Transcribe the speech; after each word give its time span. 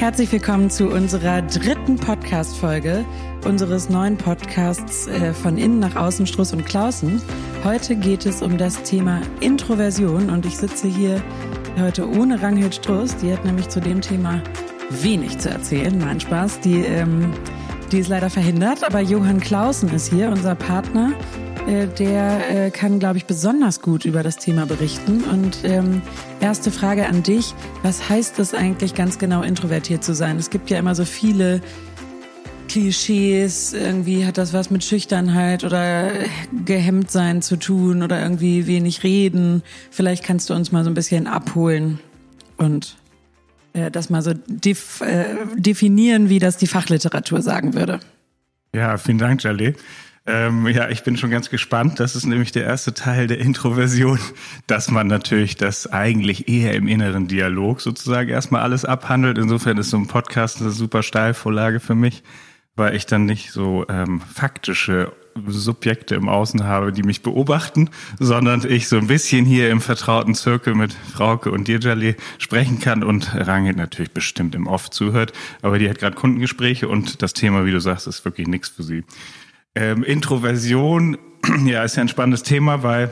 Herzlich 0.00 0.32
willkommen 0.32 0.70
zu 0.70 0.88
unserer 0.88 1.42
dritten 1.42 1.96
Podcast-Folge 1.96 3.04
unseres 3.44 3.90
neuen 3.90 4.16
Podcasts 4.16 5.06
äh, 5.06 5.34
von 5.34 5.58
innen 5.58 5.78
nach 5.78 5.94
außen 5.94 6.26
Struss 6.26 6.54
und 6.54 6.64
Klausen. 6.64 7.20
Heute 7.64 7.96
geht 7.96 8.24
es 8.24 8.40
um 8.40 8.56
das 8.56 8.82
Thema 8.82 9.20
Introversion 9.40 10.30
und 10.30 10.46
ich 10.46 10.56
sitze 10.56 10.88
hier 10.88 11.22
heute 11.78 12.08
ohne 12.08 12.40
Ranghild 12.40 12.76
Struss. 12.76 13.14
Die 13.18 13.30
hat 13.30 13.44
nämlich 13.44 13.68
zu 13.68 13.78
dem 13.78 14.00
Thema 14.00 14.42
wenig 14.88 15.36
zu 15.36 15.50
erzählen. 15.50 15.98
Nein, 15.98 16.18
Spaß. 16.18 16.60
Die, 16.60 16.80
ähm, 16.80 17.34
die 17.92 17.98
ist 17.98 18.08
leider 18.08 18.30
verhindert, 18.30 18.82
aber 18.82 19.00
Johann 19.00 19.38
Klausen 19.38 19.90
ist 19.90 20.10
hier, 20.10 20.30
unser 20.30 20.54
Partner. 20.54 21.12
Äh, 21.70 21.86
der 21.86 22.66
äh, 22.66 22.70
kann, 22.70 22.98
glaube 22.98 23.18
ich, 23.18 23.26
besonders 23.26 23.80
gut 23.80 24.04
über 24.04 24.24
das 24.24 24.38
Thema 24.38 24.66
berichten. 24.66 25.22
Und 25.22 25.58
ähm, 25.62 26.02
erste 26.40 26.72
Frage 26.72 27.06
an 27.06 27.22
dich, 27.22 27.54
was 27.82 28.08
heißt 28.08 28.40
es 28.40 28.54
eigentlich 28.54 28.94
ganz 28.94 29.18
genau, 29.18 29.42
introvertiert 29.42 30.02
zu 30.02 30.12
sein? 30.12 30.36
Es 30.36 30.50
gibt 30.50 30.68
ja 30.70 30.78
immer 30.80 30.96
so 30.96 31.04
viele 31.04 31.60
Klischees, 32.68 33.72
irgendwie 33.72 34.26
hat 34.26 34.36
das 34.36 34.52
was 34.52 34.70
mit 34.70 34.82
Schüchternheit 34.82 35.62
oder 35.62 36.10
gehemmt 36.64 37.10
sein 37.10 37.40
zu 37.40 37.56
tun 37.56 38.02
oder 38.02 38.20
irgendwie 38.20 38.66
wenig 38.66 39.04
reden. 39.04 39.62
Vielleicht 39.92 40.24
kannst 40.24 40.50
du 40.50 40.54
uns 40.54 40.72
mal 40.72 40.82
so 40.82 40.90
ein 40.90 40.94
bisschen 40.94 41.28
abholen 41.28 42.00
und 42.56 42.96
äh, 43.74 43.92
das 43.92 44.10
mal 44.10 44.22
so 44.22 44.32
def 44.48 45.02
äh, 45.02 45.36
definieren, 45.54 46.28
wie 46.30 46.40
das 46.40 46.56
die 46.56 46.66
Fachliteratur 46.66 47.42
sagen 47.42 47.74
würde. 47.74 48.00
Ja, 48.74 48.96
vielen 48.98 49.18
Dank, 49.18 49.40
Jalé. 49.40 49.76
Ähm, 50.32 50.68
ja, 50.68 50.88
ich 50.88 51.02
bin 51.02 51.16
schon 51.16 51.30
ganz 51.30 51.50
gespannt. 51.50 51.98
Das 51.98 52.14
ist 52.14 52.24
nämlich 52.24 52.52
der 52.52 52.62
erste 52.62 52.94
Teil 52.94 53.26
der 53.26 53.38
Introversion, 53.38 54.20
dass 54.68 54.88
man 54.88 55.08
natürlich 55.08 55.56
das 55.56 55.88
eigentlich 55.88 56.48
eher 56.48 56.74
im 56.74 56.86
inneren 56.86 57.26
Dialog 57.26 57.80
sozusagen 57.80 58.28
erstmal 58.28 58.62
alles 58.62 58.84
abhandelt. 58.84 59.38
Insofern 59.38 59.76
ist 59.78 59.90
so 59.90 59.96
ein 59.96 60.06
Podcast 60.06 60.60
eine 60.60 60.70
super 60.70 61.02
Steilvorlage 61.02 61.80
für 61.80 61.96
mich, 61.96 62.22
weil 62.76 62.94
ich 62.94 63.06
dann 63.06 63.24
nicht 63.24 63.50
so 63.50 63.84
ähm, 63.88 64.20
faktische 64.20 65.12
Subjekte 65.48 66.14
im 66.14 66.28
Außen 66.28 66.62
habe, 66.62 66.92
die 66.92 67.02
mich 67.02 67.22
beobachten, 67.22 67.90
sondern 68.20 68.64
ich 68.68 68.86
so 68.86 68.98
ein 68.98 69.08
bisschen 69.08 69.44
hier 69.44 69.70
im 69.70 69.80
vertrauten 69.80 70.36
Zirkel 70.36 70.76
mit 70.76 70.92
Frauke 70.92 71.50
und 71.50 71.66
Dirjali 71.66 72.14
sprechen 72.38 72.78
kann 72.78 73.02
und 73.02 73.34
Rangit 73.34 73.76
natürlich 73.76 74.12
bestimmt 74.12 74.54
im 74.54 74.68
Off 74.68 74.90
zuhört, 74.90 75.32
aber 75.62 75.78
die 75.78 75.88
hat 75.88 75.98
gerade 75.98 76.16
Kundengespräche 76.16 76.88
und 76.88 77.22
das 77.22 77.32
Thema, 77.32 77.64
wie 77.64 77.72
du 77.72 77.80
sagst, 77.80 78.06
ist 78.06 78.24
wirklich 78.24 78.48
nichts 78.48 78.68
für 78.68 78.82
sie. 78.82 79.04
Ähm, 79.74 80.02
Introversion, 80.02 81.18
ja, 81.64 81.84
ist 81.84 81.96
ja 81.96 82.02
ein 82.02 82.08
spannendes 82.08 82.42
Thema, 82.42 82.82
weil 82.82 83.10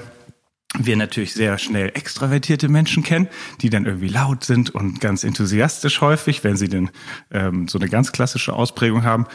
wir 0.76 0.96
natürlich 0.96 1.32
sehr 1.32 1.56
schnell 1.58 1.88
extravertierte 1.94 2.68
Menschen 2.68 3.02
kennen, 3.02 3.28
die 3.62 3.70
dann 3.70 3.86
irgendwie 3.86 4.08
laut 4.08 4.44
sind 4.44 4.70
und 4.70 5.00
ganz 5.00 5.24
enthusiastisch 5.24 6.00
häufig, 6.00 6.44
wenn 6.44 6.56
sie 6.56 6.68
denn 6.68 6.90
ähm, 7.30 7.68
so 7.68 7.78
eine 7.78 7.88
ganz 7.88 8.12
klassische 8.12 8.52
Ausprägung 8.52 9.02
haben. 9.02 9.26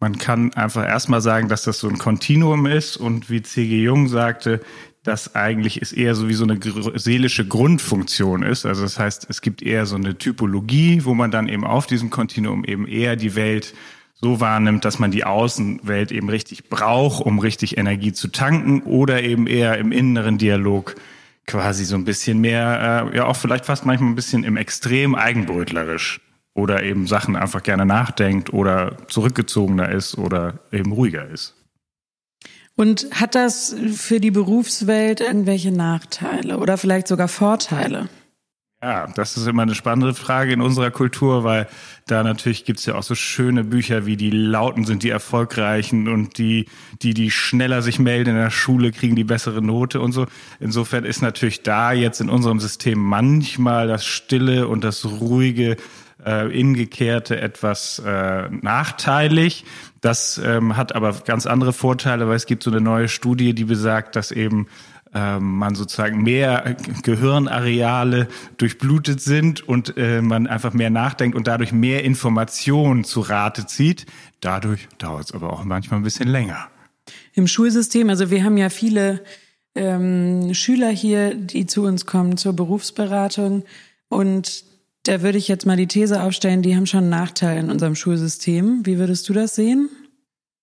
Man 0.00 0.18
kann 0.18 0.52
einfach 0.54 0.86
erstmal 0.86 1.20
sagen, 1.20 1.48
dass 1.48 1.62
das 1.62 1.78
so 1.78 1.88
ein 1.88 1.96
Kontinuum 1.96 2.66
ist 2.66 2.96
und 2.96 3.30
wie 3.30 3.42
C.G. 3.42 3.82
Jung 3.82 4.08
sagte, 4.08 4.60
dass 5.02 5.34
eigentlich 5.34 5.80
es 5.80 5.92
eher 5.92 6.14
so 6.14 6.28
wie 6.28 6.34
so 6.34 6.44
eine 6.44 6.58
seelische 6.94 7.46
Grundfunktion 7.46 8.42
ist. 8.42 8.66
Also 8.66 8.82
das 8.82 8.98
heißt, 8.98 9.26
es 9.28 9.40
gibt 9.40 9.62
eher 9.62 9.86
so 9.86 9.96
eine 9.96 10.18
Typologie, 10.18 11.04
wo 11.04 11.14
man 11.14 11.30
dann 11.30 11.48
eben 11.48 11.64
auf 11.64 11.86
diesem 11.86 12.10
Kontinuum 12.10 12.64
eben 12.64 12.86
eher 12.86 13.16
die 13.16 13.34
Welt 13.34 13.74
so 14.22 14.40
wahrnimmt, 14.40 14.84
dass 14.84 15.00
man 15.00 15.10
die 15.10 15.24
Außenwelt 15.24 16.12
eben 16.12 16.30
richtig 16.30 16.68
braucht, 16.68 17.26
um 17.26 17.40
richtig 17.40 17.76
Energie 17.76 18.12
zu 18.12 18.28
tanken 18.28 18.82
oder 18.82 19.22
eben 19.22 19.48
eher 19.48 19.76
im 19.78 19.90
inneren 19.90 20.38
Dialog 20.38 20.94
quasi 21.46 21.84
so 21.84 21.96
ein 21.96 22.04
bisschen 22.04 22.40
mehr, 22.40 23.10
äh, 23.12 23.16
ja 23.16 23.26
auch 23.26 23.36
vielleicht 23.36 23.66
fast 23.66 23.84
manchmal 23.84 24.10
ein 24.10 24.14
bisschen 24.14 24.44
im 24.44 24.56
Extrem 24.56 25.16
eigenbrötlerisch 25.16 26.20
oder 26.54 26.84
eben 26.84 27.08
Sachen 27.08 27.34
einfach 27.34 27.64
gerne 27.64 27.84
nachdenkt 27.84 28.52
oder 28.52 28.96
zurückgezogener 29.08 29.90
ist 29.90 30.16
oder 30.16 30.60
eben 30.70 30.92
ruhiger 30.92 31.28
ist. 31.28 31.56
Und 32.76 33.08
hat 33.12 33.34
das 33.34 33.74
für 33.92 34.20
die 34.20 34.30
Berufswelt 34.30 35.20
irgendwelche 35.20 35.72
Nachteile 35.72 36.58
oder 36.58 36.78
vielleicht 36.78 37.08
sogar 37.08 37.28
Vorteile? 37.28 38.08
Ja, 38.84 39.06
das 39.06 39.36
ist 39.36 39.46
immer 39.46 39.62
eine 39.62 39.76
spannende 39.76 40.12
Frage 40.12 40.52
in 40.52 40.60
unserer 40.60 40.90
Kultur, 40.90 41.44
weil 41.44 41.68
da 42.08 42.24
natürlich 42.24 42.64
gibt's 42.64 42.84
ja 42.84 42.96
auch 42.96 43.04
so 43.04 43.14
schöne 43.14 43.62
Bücher 43.62 44.06
wie 44.06 44.16
die 44.16 44.32
Lauten 44.32 44.84
sind 44.86 45.04
die 45.04 45.10
Erfolgreichen 45.10 46.08
und 46.08 46.36
die, 46.36 46.66
die, 47.00 47.14
die 47.14 47.30
schneller 47.30 47.80
sich 47.80 48.00
melden 48.00 48.30
in 48.30 48.36
der 48.36 48.50
Schule, 48.50 48.90
kriegen 48.90 49.14
die 49.14 49.22
bessere 49.22 49.62
Note 49.62 50.00
und 50.00 50.10
so. 50.10 50.26
Insofern 50.58 51.04
ist 51.04 51.22
natürlich 51.22 51.62
da 51.62 51.92
jetzt 51.92 52.20
in 52.20 52.28
unserem 52.28 52.58
System 52.58 52.98
manchmal 52.98 53.86
das 53.86 54.04
Stille 54.04 54.66
und 54.66 54.82
das 54.82 55.04
Ruhige 55.04 55.76
äh, 56.26 56.48
Ingekehrte 56.48 57.40
etwas 57.40 58.00
äh, 58.04 58.48
nachteilig. 58.50 59.64
Das 60.00 60.40
ähm, 60.44 60.76
hat 60.76 60.96
aber 60.96 61.12
ganz 61.24 61.46
andere 61.46 61.72
Vorteile, 61.72 62.26
weil 62.26 62.34
es 62.34 62.46
gibt 62.46 62.64
so 62.64 62.70
eine 62.72 62.80
neue 62.80 63.08
Studie, 63.08 63.54
die 63.54 63.64
besagt, 63.64 64.16
dass 64.16 64.32
eben 64.32 64.66
ähm, 65.14 65.58
man 65.58 65.74
sozusagen 65.74 66.22
mehr 66.22 66.76
Gehirnareale 67.02 68.28
durchblutet 68.56 69.20
sind 69.20 69.66
und 69.66 69.96
äh, 69.96 70.22
man 70.22 70.46
einfach 70.46 70.72
mehr 70.72 70.90
nachdenkt 70.90 71.36
und 71.36 71.46
dadurch 71.46 71.72
mehr 71.72 72.04
Informationen 72.04 73.04
zu 73.04 73.20
Rate 73.20 73.66
zieht. 73.66 74.06
Dadurch 74.40 74.88
dauert 74.98 75.26
es 75.26 75.32
aber 75.32 75.52
auch 75.52 75.64
manchmal 75.64 76.00
ein 76.00 76.04
bisschen 76.04 76.28
länger. 76.28 76.68
Im 77.34 77.46
Schulsystem, 77.46 78.08
also 78.08 78.30
wir 78.30 78.44
haben 78.44 78.56
ja 78.56 78.70
viele 78.70 79.22
ähm, 79.74 80.54
Schüler 80.54 80.90
hier, 80.90 81.34
die 81.34 81.66
zu 81.66 81.82
uns 81.82 82.06
kommen 82.06 82.36
zur 82.36 82.54
Berufsberatung 82.54 83.64
und 84.08 84.64
da 85.04 85.20
würde 85.22 85.38
ich 85.38 85.48
jetzt 85.48 85.66
mal 85.66 85.76
die 85.76 85.88
These 85.88 86.22
aufstellen, 86.22 86.62
die 86.62 86.76
haben 86.76 86.86
schon 86.86 87.00
einen 87.00 87.10
Nachteil 87.10 87.58
in 87.58 87.70
unserem 87.70 87.96
Schulsystem. 87.96 88.86
Wie 88.86 88.98
würdest 88.98 89.28
du 89.28 89.32
das 89.32 89.56
sehen? 89.56 89.88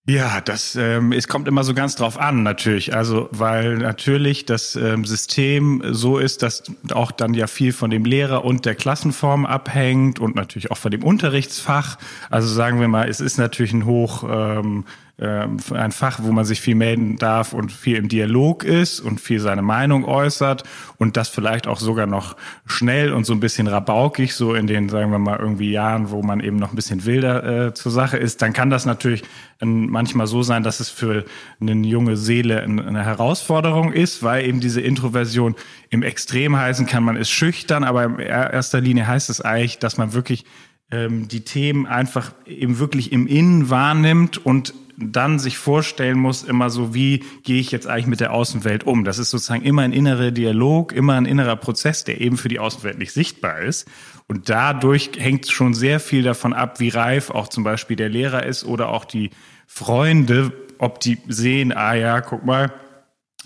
Ja, 0.10 0.42
das 0.42 0.76
ähm, 0.76 1.12
es 1.12 1.28
kommt 1.28 1.48
immer 1.48 1.64
so 1.64 1.76
ganz 1.76 1.96
drauf 1.96 2.20
an, 2.20 2.42
natürlich. 2.42 2.96
Also, 2.96 3.30
weil 3.32 3.78
natürlich 3.78 4.44
das 4.44 4.76
ähm, 4.76 5.06
System 5.06 5.84
so 5.92 6.18
ist, 6.18 6.42
dass 6.42 6.64
auch 6.92 7.12
dann 7.12 7.36
ja 7.36 7.46
viel 7.46 7.74
von 7.74 7.92
dem 7.92 8.06
Lehrer 8.06 8.44
und 8.44 8.66
der 8.66 8.74
Klassenform 8.74 9.46
abhängt 9.46 10.18
und 10.18 10.36
natürlich 10.36 10.72
auch 10.72 10.78
von 10.78 10.90
dem 10.90 11.04
Unterrichtsfach. 11.04 12.00
Also 12.32 12.52
sagen 12.52 12.80
wir 12.80 12.88
mal, 12.88 13.08
es 13.08 13.20
ist 13.20 13.38
natürlich 13.38 13.72
ein 13.72 13.86
hoch 13.86 14.24
ähm, 14.28 14.86
ein 15.22 15.92
Fach, 15.92 16.20
wo 16.22 16.32
man 16.32 16.46
sich 16.46 16.62
viel 16.62 16.76
melden 16.76 17.18
darf 17.18 17.54
und 17.54 17.72
viel 17.72 17.98
im 17.98 18.08
Dialog 18.08 18.64
ist 18.64 19.02
und 19.02 19.20
viel 19.20 19.40
seine 19.40 19.62
Meinung 19.62 20.06
äußert 20.06 20.64
und 20.98 21.18
das 21.18 21.28
vielleicht 21.28 21.68
auch 21.68 21.80
sogar 21.80 22.06
noch 22.06 22.38
schnell 22.66 23.12
und 23.12 23.26
so 23.26 23.34
ein 23.34 23.40
bisschen 23.40 23.68
rabaukig, 23.68 24.34
so 24.34 24.54
in 24.54 24.68
den, 24.68 24.88
sagen 24.88 25.12
wir 25.12 25.20
mal, 25.20 25.38
irgendwie 25.38 25.72
Jahren, 25.72 26.10
wo 26.12 26.22
man 26.22 26.40
eben 26.40 26.56
noch 26.56 26.72
ein 26.72 26.76
bisschen 26.76 27.06
wilder 27.06 27.68
äh, 27.68 27.74
zur 27.74 27.92
Sache 27.92 28.18
ist, 28.18 28.42
dann 28.42 28.54
kann 28.54 28.70
das 28.70 28.86
natürlich 28.86 29.24
manchmal 29.62 30.26
so 30.26 30.42
sein, 30.42 30.64
dass 30.64 30.80
es 30.80 30.90
für 30.90 31.26
eine 31.60 31.74
junge 31.74 32.16
Seele 32.16 32.62
eine 32.62 33.04
Herausforderung 33.04 33.92
ist, 33.92 34.24
weil 34.24 34.46
eben 34.46 34.62
diese 34.62 34.80
Introversion 34.80 35.56
im 35.90 36.02
Extrem 36.02 36.56
heißen 36.56 36.86
kann, 36.86 37.04
man 37.04 37.18
ist 37.18 37.30
schüchtern, 37.30 37.84
aber 37.84 38.06
in 38.06 38.20
erster 38.20 38.80
Linie 38.80 39.08
heißt 39.08 39.30
es 39.30 39.42
eigentlich, 39.42 39.80
dass 39.80 39.98
man 39.98 40.14
wirklich 40.14 40.46
ähm, 40.92 41.28
die 41.28 41.42
Themen 41.42 41.86
einfach 41.88 42.32
eben 42.46 42.80
wirklich 42.80 43.12
im 43.12 43.28
Innen 43.28 43.70
wahrnimmt 43.70 44.38
und 44.38 44.74
dann 45.00 45.40
sich 45.40 45.58
vorstellen 45.58 46.20
muss, 46.20 46.44
immer 46.44 46.70
so, 46.70 46.94
wie 46.94 47.24
gehe 47.44 47.60
ich 47.60 47.72
jetzt 47.72 47.88
eigentlich 47.88 48.08
mit 48.08 48.20
der 48.20 48.34
Außenwelt 48.34 48.86
um? 48.86 49.06
Das 49.06 49.18
ist 49.18 49.30
sozusagen 49.30 49.64
immer 49.64 49.84
ein 49.84 49.94
innerer 49.94 50.32
Dialog, 50.32 50.92
immer 50.92 51.16
ein 51.16 51.26
innerer 51.26 51.56
Prozess, 51.56 52.04
der 52.04 52.20
eben 52.22 52.38
für 52.38 52.50
die 52.50 52.60
Außenwelt 52.60 52.98
nicht 52.98 53.14
sichtbar 53.14 53.60
ist. 53.60 53.88
Und 54.28 54.50
dadurch 54.50 55.12
hängt 55.18 55.50
schon 55.50 55.74
sehr 55.74 56.00
viel 56.00 56.24
davon 56.24 56.54
ab, 56.54 56.80
wie 56.80 56.90
reif 56.90 57.32
auch 57.32 57.48
zum 57.48 57.64
Beispiel 57.64 57.96
der 57.96 58.10
Lehrer 58.10 58.46
ist 58.46 58.64
oder 58.64 58.90
auch 58.90 59.06
die 59.06 59.32
Freunde, 59.66 60.52
ob 60.78 61.00
die 61.00 61.18
sehen, 61.28 61.72
ah 61.72 61.94
ja, 61.94 62.22
guck 62.22 62.46
mal, 62.46 62.74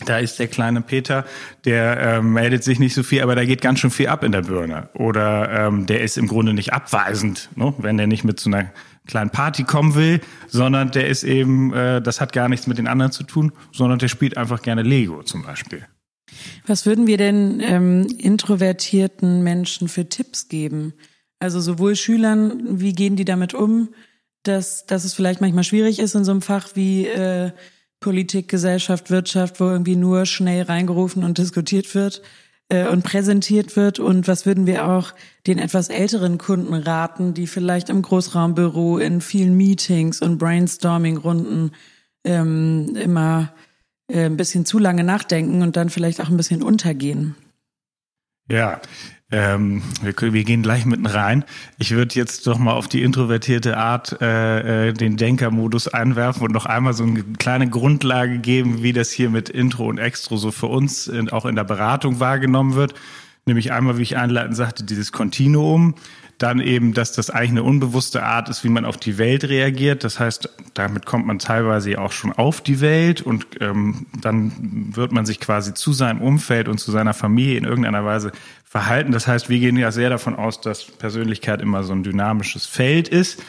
da 0.06 0.18
ist 0.18 0.40
der 0.40 0.48
kleine 0.48 0.82
Peter, 0.82 1.24
der 1.66 1.98
äh, 2.00 2.22
meldet 2.22 2.64
sich 2.64 2.80
nicht 2.80 2.94
so 2.94 3.04
viel, 3.04 3.22
aber 3.22 3.36
da 3.36 3.46
geht 3.46 3.62
ganz 3.62 3.80
schön 3.80 3.92
viel 3.92 4.08
ab 4.08 4.24
in 4.24 4.32
der 4.32 4.42
Birne. 4.42 4.90
Oder 4.94 5.68
ähm, 5.68 5.86
der 5.86 6.02
ist 6.02 6.18
im 6.18 6.28
Grunde 6.28 6.54
nicht 6.54 6.74
abweisend, 6.74 7.50
ne? 7.56 7.74
wenn 7.78 7.98
der 7.98 8.08
nicht 8.08 8.24
mit 8.24 8.40
so 8.40 8.50
einer 8.50 8.72
kleinen 9.06 9.30
Party 9.30 9.64
kommen 9.64 9.96
will, 9.96 10.22
sondern 10.48 10.92
der 10.92 11.08
ist 11.08 11.24
eben, 11.24 11.74
äh, 11.74 12.02
das 12.02 12.22
hat 12.22 12.34
gar 12.34 12.50
nichts 12.50 12.68
mit 12.68 12.78
den 12.78 12.88
anderen 12.88 13.12
zu 13.12 13.24
tun, 13.24 13.52
sondern 13.72 14.00
der 14.00 14.08
spielt 14.08 14.38
einfach 14.38 14.62
gerne 14.62 14.82
Lego 14.82 15.24
zum 15.24 15.44
Beispiel. 15.44 15.86
Was 16.66 16.86
würden 16.86 17.06
wir 17.08 17.18
denn 17.18 17.60
ähm, 17.62 18.08
introvertierten 18.18 19.44
Menschen 19.44 19.88
für 19.88 20.08
Tipps 20.08 20.48
geben? 20.48 20.94
Also 21.40 21.60
sowohl 21.60 21.96
Schülern, 21.96 22.80
wie 22.80 22.94
gehen 22.94 23.16
die 23.16 23.26
damit 23.26 23.54
um, 23.54 23.90
dass, 24.44 24.86
dass 24.86 25.04
es 25.04 25.14
vielleicht 25.14 25.42
manchmal 25.42 25.64
schwierig 25.64 26.00
ist 26.00 26.16
in 26.16 26.24
so 26.24 26.32
einem 26.32 26.42
Fach 26.42 26.70
wie 26.76 27.06
äh, 27.08 27.52
Politik, 28.00 28.50
Gesellschaft, 28.50 29.10
Wirtschaft, 29.10 29.60
wo 29.60 29.66
irgendwie 29.66 29.96
nur 29.96 30.26
schnell 30.26 30.64
reingerufen 30.64 31.24
und 31.24 31.38
diskutiert 31.38 31.94
wird 31.96 32.22
äh, 32.74 32.88
und 32.88 33.04
präsentiert 33.04 33.76
wird. 33.76 34.00
Und 34.00 34.28
was 34.28 34.46
würden 34.46 34.66
wir 34.66 34.88
auch 34.88 35.14
den 35.46 35.60
etwas 35.60 35.90
älteren 35.90 36.40
Kunden 36.40 36.74
raten, 36.74 37.34
die 37.36 37.46
vielleicht 37.46 37.90
im 37.90 38.02
Großraumbüro 38.02 38.98
in 38.98 39.22
vielen 39.22 39.56
Meetings 39.56 40.22
und 40.22 40.40
Brainstorming-Runden 40.40 41.72
ähm, 42.24 42.96
immer 42.96 43.54
äh, 44.08 44.26
ein 44.26 44.38
bisschen 44.38 44.66
zu 44.66 44.80
lange 44.80 45.04
nachdenken 45.04 45.62
und 45.62 45.76
dann 45.76 45.90
vielleicht 45.90 46.20
auch 46.20 46.30
ein 46.30 46.38
bisschen 46.38 46.64
untergehen? 46.64 47.36
Ja, 48.50 48.82
ähm, 49.34 49.82
wir, 50.04 50.34
wir 50.34 50.44
gehen 50.44 50.62
gleich 50.62 50.86
mitten 50.86 51.08
rein. 51.08 51.44
Ich 51.80 51.92
würde 51.92 52.14
jetzt 52.16 52.46
doch 52.46 52.60
mal 52.60 52.74
auf 52.74 52.88
die 52.88 53.02
introvertierte 53.02 53.78
Art 53.78 54.22
äh, 54.22 54.90
äh, 54.90 54.94
den 54.94 55.18
Denkermodus 55.18 55.88
einwerfen 55.88 56.44
und 56.44 56.52
noch 56.52 56.68
einmal 56.68 56.94
so 56.94 57.04
eine 57.04 57.24
kleine 57.40 57.68
Grundlage 57.68 58.38
geben, 58.38 58.84
wie 58.84 58.94
das 58.94 59.12
hier 59.12 59.32
mit 59.32 59.50
Intro 59.50 59.88
und 59.88 59.98
Extro 59.98 60.38
so 60.38 60.52
für 60.52 60.68
uns 60.68 61.08
in, 61.08 61.30
auch 61.30 61.48
in 61.48 61.56
der 61.56 61.64
Beratung 61.64 62.20
wahrgenommen 62.20 62.76
wird. 62.76 62.94
Nämlich 63.46 63.74
einmal, 63.74 63.98
wie 63.98 64.04
ich 64.04 64.18
einleitend 64.18 64.56
sagte, 64.56 64.84
dieses 64.84 65.12
Kontinuum. 65.12 65.96
Dann 66.44 66.60
eben, 66.60 66.94
dass 66.94 67.14
das 67.14 67.30
eigentlich 67.30 67.52
eine 67.52 67.64
unbewusste 67.64 68.22
Art 68.22 68.50
ist, 68.50 68.66
wie 68.66 68.70
man 68.70 68.84
auf 68.84 68.98
die 68.98 69.18
Welt 69.18 69.46
reagiert. 69.46 70.04
Das 70.04 70.20
heißt, 70.20 70.50
damit 70.74 71.06
kommt 71.06 71.26
man 71.26 71.40
teilweise 71.40 71.98
auch 72.02 72.12
schon 72.12 72.34
auf 72.34 72.60
die 72.60 72.82
Welt 72.82 73.22
und 73.22 73.48
ähm, 73.62 74.08
dann 74.20 74.92
wird 74.94 75.14
man 75.14 75.26
sich 75.26 75.40
quasi 75.40 75.74
zu 75.74 75.94
seinem 75.94 76.20
Umfeld 76.20 76.68
und 76.68 76.80
zu 76.80 76.92
seiner 76.92 77.14
Familie 77.14 77.58
in 77.58 77.64
irgendeiner 77.64 78.04
Weise 78.04 78.34
verhalten. 78.66 79.14
Das 79.14 79.26
heißt, 79.26 79.48
wir 79.48 79.58
gehen 79.58 79.78
ja 79.78 79.94
sehr 79.94 80.10
davon 80.10 80.36
aus, 80.36 80.60
dass 80.60 80.84
Persönlichkeit 80.84 81.62
immer 81.62 81.84
so 81.84 81.94
ein 81.94 82.04
dynamisches 82.04 82.66
Feld 82.66 83.08
ist 83.08 83.42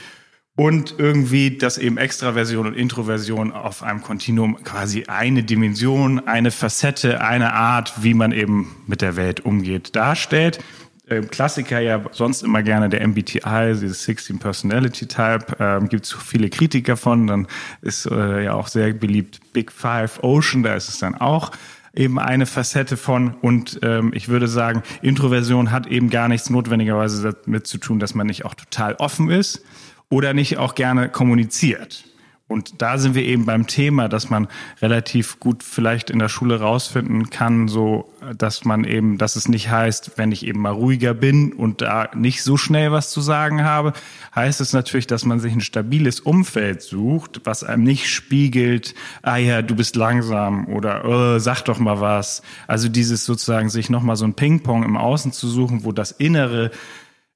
und 0.55 0.95
irgendwie, 0.97 1.59
dass 1.59 1.79
eben 1.79 1.99
Extraversion 1.99 2.69
und 2.69 2.77
Introversion 2.77 3.51
auf 3.51 3.83
einem 3.83 4.03
Kontinuum 4.03 4.63
quasi 4.63 5.07
eine 5.09 5.43
Dimension, 5.43 6.29
eine 6.29 6.53
Facette, 6.53 7.21
eine 7.23 7.55
Art, 7.55 8.05
wie 8.05 8.15
man 8.15 8.31
eben 8.31 8.77
mit 8.87 9.03
der 9.03 9.17
Welt 9.17 9.41
umgeht, 9.41 9.97
darstellt. 9.97 10.61
Ähm, 11.09 11.29
Klassiker 11.29 11.81
ja 11.81 12.03
sonst 12.13 12.43
immer 12.43 12.63
gerne 12.63 12.89
der 12.89 13.07
MBTI, 13.07 13.75
dieses 13.81 14.05
16 14.05 14.39
Personality 14.39 15.07
Type, 15.07 15.47
ähm, 15.61 15.89
gibt 15.89 16.07
es 16.07 16.13
viele 16.13 16.49
Kritiker 16.49 16.97
von. 16.97 17.27
Dann 17.27 17.47
ist 17.83 18.07
äh, 18.07 18.45
ja 18.45 18.55
auch 18.55 18.69
sehr 18.69 18.93
beliebt 18.95 19.41
Big 19.53 19.71
Five 19.71 20.23
Ocean, 20.23 20.63
da 20.63 20.75
ist 20.75 20.89
es 20.89 20.99
dann 20.99 21.15
auch 21.15 21.51
eben 21.95 22.19
eine 22.19 22.47
Facette 22.47 22.97
von. 22.97 23.35
Und 23.43 23.81
ähm, 23.83 24.13
ich 24.15 24.29
würde 24.29 24.49
sagen, 24.49 24.83
Introversion 25.03 25.71
hat 25.71 25.87
eben 25.87 26.11
gar 26.11 26.29
nichts 26.29 26.51
notwendigerweise 26.51 27.37
damit 27.45 27.67
zu 27.67 27.79
tun, 27.79 27.99
dass 27.99 28.15
man 28.15 28.27
nicht 28.27 28.45
auch 28.45 28.55
total 28.55 28.95
offen 28.95 29.31
ist 29.31 29.63
oder 30.09 30.35
nicht 30.35 30.59
auch 30.59 30.75
gerne 30.75 31.09
kommuniziert. 31.09 32.05
Und 32.47 32.83
da 32.83 32.99
sind 32.99 33.15
wir 33.15 33.23
eben 33.23 33.47
beim 33.47 33.67
Thema, 33.67 34.07
dass 34.11 34.29
man 34.29 34.49
relativ 34.83 35.41
gut 35.41 35.63
vielleicht 35.63 36.11
in 36.11 36.19
der 36.19 36.29
Schule 36.29 36.61
rausfinden 36.61 37.31
kann, 37.31 37.69
so, 37.69 38.13
dass 38.37 38.67
man 38.67 38.85
eben, 38.85 39.17
dass 39.17 39.37
es 39.37 39.49
nicht 39.49 39.71
heißt, 39.71 40.13
wenn 40.17 40.31
ich 40.31 40.45
eben 40.45 40.61
mal 40.61 40.73
ruhiger 40.73 41.15
bin 41.15 41.55
und 41.55 41.81
da 41.81 42.11
nicht 42.15 42.43
so 42.43 42.59
schnell 42.59 42.93
was 42.93 43.11
zu 43.11 43.23
sagen 43.23 43.65
habe, 43.65 43.95
heißt 44.35 44.61
es 44.61 44.75
natürlich, 44.75 45.07
dass 45.07 45.25
man 45.25 45.41
sich 45.41 45.55
ein 45.55 45.63
stabiles 45.63 46.21
Umfeld 46.21 46.83
sucht, 46.83 47.41
was 47.45 47.65
einem 47.65 47.83
nicht 47.83 48.11
spiegelt, 48.11 48.95
ah 49.23 49.39
ja, 49.39 49.63
du 49.63 49.75
bist 49.75 49.97
langsam 49.97 50.67
oder 50.67 51.07
oh, 51.07 51.39
sag 51.39 51.63
doch 51.63 51.79
mal 51.79 52.03
was. 52.03 52.43
Also 52.67 52.91
dieses 52.91 53.25
sozusagen 53.25 53.71
sich 53.71 53.89
nochmal 53.89 54.17
so 54.17 54.27
ein 54.27 54.35
Ping-Pong 54.35 54.85
im 54.85 54.99
Außen 54.99 55.33
zu 55.33 55.49
suchen, 55.49 55.85
wo 55.85 55.93
das 55.93 56.11
Innere 56.11 56.71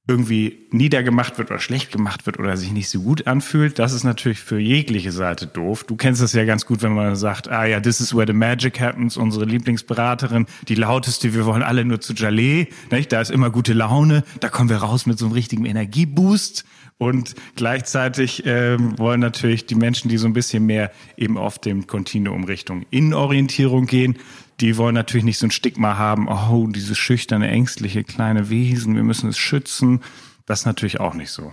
irgendwie 0.09 0.59
niedergemacht 0.71 1.37
wird 1.37 1.51
oder 1.51 1.61
schlecht 1.61 1.93
gemacht 1.93 2.25
wird 2.25 2.39
oder 2.39 2.57
sich 2.57 2.73
nicht 2.73 2.89
so 2.89 3.03
gut 3.03 3.27
anfühlt, 3.27 3.79
das 3.79 3.93
ist 3.93 4.05
natürlich 4.05 4.41
für 4.41 4.59
jegliche 4.59 5.13
Seite 5.13 5.47
doof. 5.47 5.85
Du 5.85 5.97
kennst 5.97 6.23
das 6.23 6.33
ja 6.33 6.47
ganz 6.47 6.65
gut, 6.65 6.83
wenn 6.83 6.95
man 6.95 7.15
sagt, 7.15 7.49
ah 7.49 7.67
ja, 7.67 7.79
this 7.79 8.01
is 8.01 8.15
where 8.15 8.27
the 8.27 8.33
magic 8.33 8.81
happens, 8.81 9.19
unsere 9.19 9.45
Lieblingsberaterin, 9.45 10.47
die 10.67 10.77
lauteste, 10.77 11.35
wir 11.35 11.45
wollen 11.45 11.63
alle 11.63 11.85
nur 11.85 12.01
zu 12.01 12.15
Jalé, 12.15 12.69
nicht? 12.91 13.13
da 13.13 13.21
ist 13.21 13.31
immer 13.31 13.51
gute 13.51 13.75
Laune, 13.75 14.25
da 14.41 14.49
kommen 14.49 14.71
wir 14.71 14.79
raus 14.79 15.05
mit 15.05 15.19
so 15.19 15.27
einem 15.27 15.35
richtigen 15.35 15.67
Energieboost 15.67 16.65
und 16.97 17.35
gleichzeitig 17.55 18.45
ähm, 18.47 18.99
wollen 18.99 19.21
natürlich 19.21 19.67
die 19.67 19.75
Menschen, 19.75 20.09
die 20.09 20.17
so 20.17 20.27
ein 20.27 20.33
bisschen 20.33 20.65
mehr 20.65 20.91
eben 21.19 21.37
auf 21.37 21.59
dem 21.59 21.87
Kontinuum 21.87 22.45
Richtung 22.45 22.87
Innenorientierung 22.91 23.87
gehen, 23.87 24.17
die 24.61 24.77
wollen 24.77 24.95
natürlich 24.95 25.25
nicht 25.25 25.39
so 25.39 25.47
ein 25.47 25.51
Stigma 25.51 25.97
haben, 25.99 26.29
oh, 26.29 26.67
dieses 26.67 26.99
schüchterne, 26.99 27.49
ängstliche 27.49 28.05
kleine 28.05 28.51
Wesen, 28.51 28.97
wir 28.97 29.05
müssen 29.05 29.29
es 29.29 29.39
schützen. 29.39 30.03
Das 30.47 30.61
ist 30.61 30.67
natürlich 30.67 31.01
auch 31.01 31.15
nicht 31.15 31.31
so. 31.31 31.53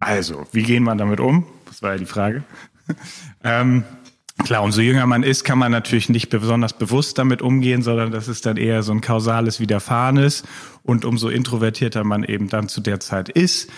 Also, 0.00 0.46
wie 0.52 0.62
gehen 0.62 0.84
wir 0.84 0.96
damit 0.96 1.20
um? 1.20 1.46
Das 1.66 1.82
war 1.82 1.92
ja 1.92 1.98
die 1.98 2.06
Frage. 2.06 2.42
ähm, 3.44 3.84
klar, 4.38 4.62
umso 4.62 4.80
jünger 4.80 5.06
man 5.06 5.22
ist, 5.22 5.44
kann 5.44 5.58
man 5.58 5.70
natürlich 5.70 6.08
nicht 6.08 6.30
besonders 6.30 6.72
bewusst 6.72 7.18
damit 7.18 7.42
umgehen, 7.42 7.82
sondern 7.82 8.10
das 8.10 8.26
ist 8.26 8.46
dann 8.46 8.56
eher 8.56 8.82
so 8.82 8.92
ein 8.92 9.02
kausales 9.02 9.60
Widerfahrenes. 9.60 10.44
Und 10.82 11.04
umso 11.04 11.28
introvertierter 11.28 12.02
man 12.02 12.24
eben 12.24 12.48
dann 12.48 12.68
zu 12.68 12.80
der 12.80 12.98
Zeit 12.98 13.28
ist, 13.28 13.70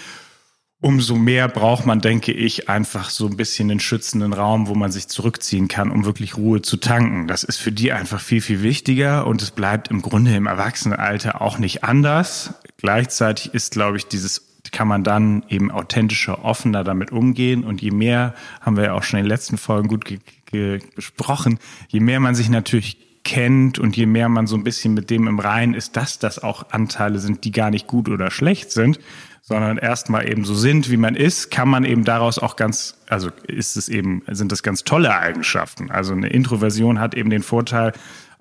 umso 0.82 1.14
mehr 1.14 1.48
braucht 1.48 1.86
man, 1.86 2.00
denke 2.00 2.32
ich, 2.32 2.68
einfach 2.68 3.08
so 3.08 3.26
ein 3.26 3.36
bisschen 3.36 3.70
einen 3.70 3.80
schützenden 3.80 4.32
Raum, 4.32 4.66
wo 4.66 4.74
man 4.74 4.92
sich 4.92 5.08
zurückziehen 5.08 5.68
kann, 5.68 5.90
um 5.90 6.04
wirklich 6.04 6.36
Ruhe 6.36 6.60
zu 6.60 6.76
tanken. 6.76 7.28
Das 7.28 7.44
ist 7.44 7.56
für 7.56 7.72
die 7.72 7.92
einfach 7.92 8.20
viel, 8.20 8.42
viel 8.42 8.62
wichtiger 8.62 9.26
und 9.26 9.40
es 9.40 9.52
bleibt 9.52 9.88
im 9.88 10.02
Grunde 10.02 10.34
im 10.34 10.46
Erwachsenenalter 10.46 11.40
auch 11.40 11.58
nicht 11.58 11.84
anders. 11.84 12.54
Gleichzeitig 12.78 13.54
ist, 13.54 13.72
glaube 13.72 13.96
ich, 13.96 14.08
dieses 14.08 14.48
kann 14.72 14.88
man 14.88 15.04
dann 15.04 15.44
eben 15.48 15.70
authentischer, 15.70 16.44
offener 16.44 16.82
damit 16.82 17.12
umgehen. 17.12 17.62
Und 17.62 17.82
je 17.82 17.90
mehr, 17.90 18.34
haben 18.60 18.76
wir 18.76 18.84
ja 18.84 18.92
auch 18.94 19.02
schon 19.02 19.18
in 19.18 19.24
den 19.24 19.30
letzten 19.30 19.58
Folgen 19.58 19.88
gut 19.88 20.18
besprochen, 20.50 21.58
je 21.88 22.00
mehr 22.00 22.20
man 22.20 22.34
sich 22.34 22.48
natürlich 22.48 22.98
kennt 23.24 23.78
und 23.78 23.96
je 23.96 24.06
mehr 24.06 24.28
man 24.28 24.46
so 24.46 24.56
ein 24.56 24.64
bisschen 24.64 24.94
mit 24.94 25.10
dem 25.10 25.28
im 25.28 25.38
Reinen 25.38 25.74
ist, 25.74 25.96
dass 25.96 26.18
das 26.18 26.42
auch 26.42 26.70
Anteile 26.72 27.20
sind, 27.20 27.44
die 27.44 27.52
gar 27.52 27.70
nicht 27.70 27.86
gut 27.86 28.08
oder 28.08 28.30
schlecht 28.30 28.72
sind, 28.72 28.98
sondern 29.42 29.76
erstmal 29.76 30.30
eben 30.30 30.44
so 30.44 30.54
sind, 30.54 30.88
wie 30.90 30.96
man 30.96 31.16
ist, 31.16 31.50
kann 31.50 31.68
man 31.68 31.84
eben 31.84 32.04
daraus 32.04 32.38
auch 32.38 32.54
ganz, 32.54 32.96
also 33.08 33.28
ist 33.46 33.76
es 33.76 33.88
eben, 33.88 34.22
sind 34.30 34.52
das 34.52 34.62
ganz 34.62 34.84
tolle 34.84 35.14
Eigenschaften. 35.14 35.90
Also 35.90 36.12
eine 36.12 36.28
Introversion 36.28 37.00
hat 37.00 37.14
eben 37.14 37.28
den 37.28 37.42
Vorteil, 37.42 37.92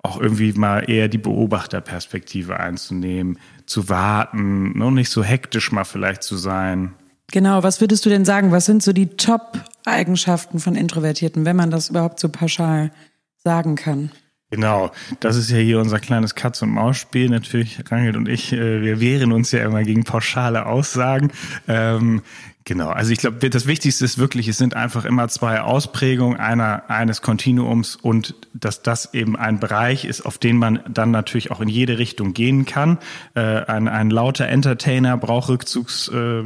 auch 0.04 0.20
irgendwie 0.20 0.52
mal 0.52 0.88
eher 0.90 1.08
die 1.08 1.18
Beobachterperspektive 1.18 2.58
einzunehmen, 2.58 3.38
zu 3.66 3.88
warten, 3.88 4.76
noch 4.76 4.90
nicht 4.90 5.10
so 5.10 5.22
hektisch 5.22 5.70
mal 5.70 5.84
vielleicht 5.84 6.22
zu 6.22 6.36
sein. 6.36 6.94
Genau, 7.30 7.62
was 7.62 7.80
würdest 7.80 8.04
du 8.04 8.10
denn 8.10 8.24
sagen? 8.24 8.52
Was 8.52 8.66
sind 8.66 8.82
so 8.82 8.92
die 8.92 9.16
Top-Eigenschaften 9.16 10.58
von 10.58 10.74
Introvertierten, 10.74 11.44
wenn 11.44 11.56
man 11.56 11.70
das 11.70 11.88
überhaupt 11.88 12.20
so 12.20 12.28
pauschal 12.28 12.90
sagen 13.38 13.76
kann? 13.76 14.10
Genau, 14.52 14.90
das 15.20 15.36
ist 15.36 15.50
ja 15.50 15.56
hier 15.56 15.80
unser 15.80 15.98
kleines 15.98 16.34
Katz- 16.34 16.60
und 16.60 16.68
Maus-Spiel. 16.68 17.30
Natürlich, 17.30 17.78
Rangel 17.90 18.18
und 18.18 18.28
ich, 18.28 18.52
äh, 18.52 18.82
wir 18.82 19.00
wehren 19.00 19.32
uns 19.32 19.50
ja 19.50 19.64
immer 19.64 19.82
gegen 19.82 20.04
pauschale 20.04 20.66
Aussagen. 20.66 21.32
Ähm, 21.66 22.20
genau, 22.66 22.90
also 22.90 23.12
ich 23.12 23.18
glaube, 23.18 23.48
das 23.48 23.66
Wichtigste 23.66 24.04
ist 24.04 24.18
wirklich, 24.18 24.48
es 24.48 24.58
sind 24.58 24.76
einfach 24.76 25.06
immer 25.06 25.28
zwei 25.28 25.62
Ausprägungen 25.62 26.38
einer, 26.38 26.90
eines 26.90 27.22
Kontinuums 27.22 27.96
und 27.96 28.34
dass 28.52 28.82
das 28.82 29.14
eben 29.14 29.36
ein 29.36 29.58
Bereich 29.58 30.04
ist, 30.04 30.20
auf 30.26 30.36
den 30.36 30.58
man 30.58 30.80
dann 30.86 31.10
natürlich 31.10 31.50
auch 31.50 31.62
in 31.62 31.68
jede 31.68 31.96
Richtung 31.96 32.34
gehen 32.34 32.66
kann. 32.66 32.98
Äh, 33.32 33.40
ein, 33.40 33.88
ein 33.88 34.10
lauter 34.10 34.48
Entertainer 34.48 35.16
braucht 35.16 35.48
Rückzugs... 35.48 36.08
Äh, 36.08 36.42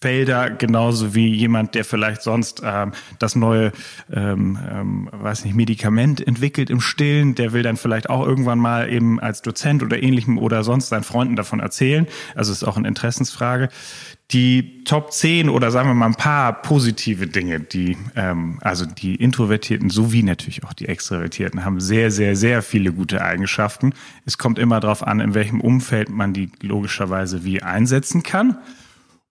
Felder, 0.00 0.50
genauso 0.50 1.16
wie 1.16 1.26
jemand, 1.34 1.74
der 1.74 1.84
vielleicht 1.84 2.22
sonst 2.22 2.62
ähm, 2.64 2.92
das 3.18 3.34
neue, 3.34 3.72
ähm, 4.12 4.56
ähm, 4.70 5.08
weiß 5.10 5.44
nicht, 5.44 5.56
Medikament 5.56 6.24
entwickelt 6.24 6.70
im 6.70 6.80
Stillen, 6.80 7.34
der 7.34 7.52
will 7.52 7.64
dann 7.64 7.76
vielleicht 7.76 8.08
auch 8.08 8.24
irgendwann 8.24 8.60
mal 8.60 8.88
eben 8.92 9.18
als 9.18 9.42
Dozent 9.42 9.82
oder 9.82 10.00
ähnlichem 10.00 10.38
oder 10.38 10.62
sonst 10.62 10.90
seinen 10.90 11.02
Freunden 11.02 11.34
davon 11.34 11.58
erzählen. 11.58 12.06
Also 12.36 12.52
ist 12.52 12.62
auch 12.62 12.76
eine 12.76 12.86
Interessensfrage. 12.86 13.70
Die 14.30 14.84
Top 14.84 15.10
10 15.10 15.48
oder 15.48 15.72
sagen 15.72 15.88
wir 15.88 15.94
mal 15.94 16.06
ein 16.06 16.14
paar 16.14 16.62
positive 16.62 17.26
Dinge, 17.26 17.58
die 17.58 17.96
ähm, 18.14 18.58
also 18.60 18.86
die 18.86 19.16
Introvertierten 19.16 19.90
sowie 19.90 20.22
natürlich 20.22 20.62
auch 20.62 20.74
die 20.74 20.86
Extrovertierten 20.86 21.64
haben 21.64 21.80
sehr, 21.80 22.12
sehr, 22.12 22.36
sehr 22.36 22.62
viele 22.62 22.92
gute 22.92 23.22
Eigenschaften. 23.22 23.94
Es 24.26 24.38
kommt 24.38 24.60
immer 24.60 24.78
darauf 24.78 25.04
an, 25.04 25.18
in 25.18 25.34
welchem 25.34 25.60
Umfeld 25.60 26.08
man 26.08 26.34
die 26.34 26.50
logischerweise 26.62 27.42
wie 27.44 27.62
einsetzen 27.64 28.22
kann. 28.22 28.58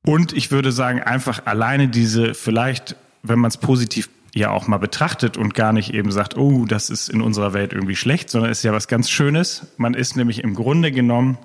Und 0.07 0.31
ich 0.31 0.51
würde 0.51 0.71
sagen, 0.71 1.01
einfach 1.01 1.47
alleine 1.47 1.89
diese, 1.89 2.33
vielleicht, 2.33 2.95
wenn 3.23 3.39
man 3.39 3.49
es 3.49 3.57
positiv 3.57 4.09
ja 4.33 4.51
auch 4.51 4.65
mal 4.65 4.77
betrachtet 4.77 5.35
und 5.35 5.53
gar 5.53 5.73
nicht 5.73 5.93
eben 5.93 6.13
sagt, 6.13 6.37
oh, 6.37 6.63
das 6.63 6.89
ist 6.89 7.09
in 7.09 7.19
unserer 7.19 7.51
Welt 7.51 7.73
irgendwie 7.73 7.97
schlecht, 7.97 8.29
sondern 8.29 8.49
ist 8.49 8.63
ja 8.63 8.71
was 8.71 8.87
ganz 8.87 9.09
Schönes. 9.09 9.67
Man 9.75 9.95
ist 9.95 10.15
nämlich 10.15 10.45
im 10.45 10.55
Grunde 10.55 10.93
genommen, 10.93 11.37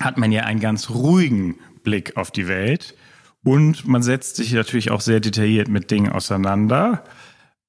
hat 0.00 0.18
man 0.18 0.32
ja 0.32 0.42
einen 0.42 0.58
ganz 0.58 0.90
ruhigen 0.90 1.60
Blick 1.84 2.16
auf 2.16 2.32
die 2.32 2.48
Welt 2.48 2.96
und 3.44 3.86
man 3.86 4.02
setzt 4.02 4.34
sich 4.34 4.52
natürlich 4.52 4.90
auch 4.90 5.00
sehr 5.00 5.20
detailliert 5.20 5.68
mit 5.68 5.92
Dingen 5.92 6.10
auseinander. 6.10 7.04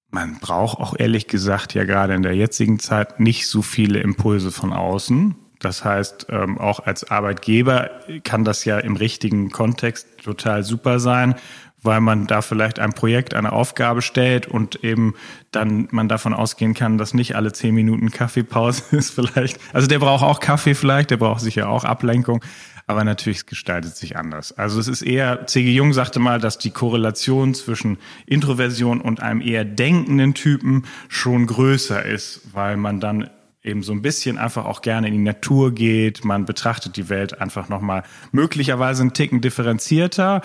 Man 0.10 0.40
braucht 0.40 0.80
auch 0.80 0.96
ehrlich 0.98 1.28
gesagt 1.28 1.76
ja 1.76 1.84
gerade 1.84 2.16
in 2.16 2.24
der 2.24 2.36
jetzigen 2.36 2.80
Zeit 2.80 3.20
nicht 3.20 3.48
so 3.48 3.62
viele 3.62 4.00
Impulse 4.00 4.50
von 4.50 4.74
außen. 4.74 5.36
Das 5.64 5.86
heißt, 5.86 6.28
ähm, 6.30 6.58
auch 6.58 6.82
als 6.82 7.10
Arbeitgeber 7.10 7.90
kann 8.24 8.44
das 8.44 8.66
ja 8.66 8.80
im 8.80 8.98
richtigen 8.98 9.50
Kontext 9.50 10.08
total 10.22 10.64
super 10.64 11.00
sein, 11.00 11.36
weil 11.82 12.02
man 12.02 12.28
da 12.28 12.42
vielleicht 12.42 12.80
ein 12.80 12.92
Projekt, 12.92 13.34
eine 13.34 13.54
Aufgabe 13.54 14.02
stellt 14.02 14.46
und 14.46 14.84
eben 14.84 15.16
dann 15.52 15.88
man 15.92 16.10
davon 16.10 16.34
ausgehen 16.34 16.74
kann, 16.74 16.98
dass 16.98 17.14
nicht 17.14 17.38
alle 17.38 17.54
zehn 17.54 17.74
Minuten 17.74 18.12
Kaffeepause 18.12 18.84
ist 18.98 19.12
vielleicht. 19.12 19.58
Also 19.72 19.88
der 19.88 20.00
braucht 20.00 20.24
auch 20.24 20.42
Kaffee 20.42 20.76
vielleicht, 20.76 21.12
der 21.12 21.18
braucht 21.18 21.40
sicher 21.40 21.70
auch 21.70 21.86
Ablenkung. 21.86 22.44
Aber 22.86 23.06
natürlich 23.06 23.46
gestaltet 23.46 23.96
sich 23.96 24.18
anders. 24.18 24.52
Also 24.52 24.78
es 24.82 24.90
ist 24.90 25.02
eher, 25.02 25.48
C.G. 25.48 25.72
Jung 25.72 25.94
sagte 25.94 26.20
mal, 26.20 26.42
dass 26.42 26.58
die 26.58 26.72
Korrelation 26.72 27.54
zwischen 27.54 27.98
Introversion 28.26 29.00
und 29.00 29.22
einem 29.22 29.40
eher 29.40 29.64
denkenden 29.64 30.34
Typen 30.34 30.84
schon 31.08 31.48
größer 31.48 32.04
ist, 32.04 32.42
weil 32.52 32.76
man 32.76 33.00
dann 33.00 33.30
eben 33.64 33.82
so 33.82 33.94
ein 33.94 34.02
bisschen 34.02 34.38
einfach 34.38 34.66
auch 34.66 34.82
gerne 34.82 35.08
in 35.08 35.14
die 35.14 35.20
Natur 35.20 35.74
geht. 35.74 36.26
Man 36.26 36.46
betrachtet 36.46 36.98
die 36.98 37.10
Welt 37.10 37.40
einfach 37.40 37.70
nochmal 37.70 38.04
möglicherweise 38.32 39.02
einen 39.02 39.14
Ticken 39.14 39.42
differenzierter, 39.42 40.42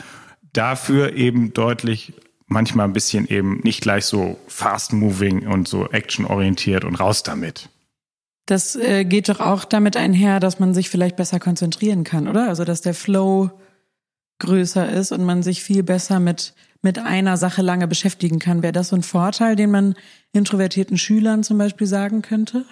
dafür 0.53 1.15
eben 1.15 1.53
deutlich 1.53 2.15
manchmal 2.47 2.87
ein 2.87 2.93
bisschen 2.93 3.29
eben 3.29 3.61
nicht 3.63 3.83
gleich 3.83 4.07
so 4.07 4.39
fast 4.47 4.93
moving 4.93 5.47
und 5.47 5.69
so 5.69 5.89
actionorientiert 5.89 6.85
und 6.85 6.95
raus 6.95 7.23
damit. 7.23 7.69
Das 8.47 8.77
äh, 8.77 9.05
geht 9.05 9.29
doch 9.29 9.41
auch 9.41 9.67
damit 9.67 9.97
einher, 9.97 10.41
dass 10.41 10.59
man 10.59 10.73
sich 10.73 10.89
vielleicht 10.89 11.17
besser 11.17 11.39
konzentrieren 11.39 12.05
kann, 12.05 12.29
oder? 12.29 12.49
Also 12.49 12.65
dass 12.65 12.81
der 12.81 12.95
Flow 12.95 13.51
größer 14.39 14.91
ist 14.91 15.13
und 15.13 15.25
man 15.25 15.43
sich 15.43 15.63
viel 15.63 15.83
besser 15.83 16.21
mit 16.21 16.55
mit 16.81 16.99
einer 16.99 17.37
Sache 17.37 17.61
lange 17.61 17.89
beschäftigen 17.89 18.39
kann. 18.39 18.63
Wäre 18.63 18.73
das 18.73 18.89
so 18.89 18.97
ein 18.97 19.03
Vorteil, 19.03 19.57
den 19.57 19.71
man 19.71 19.95
introvertierten 20.33 20.97
Schülern 20.97 21.43
zum 21.43 21.59
Beispiel 21.59 21.87
sagen 21.87 22.23
könnte? 22.23 22.65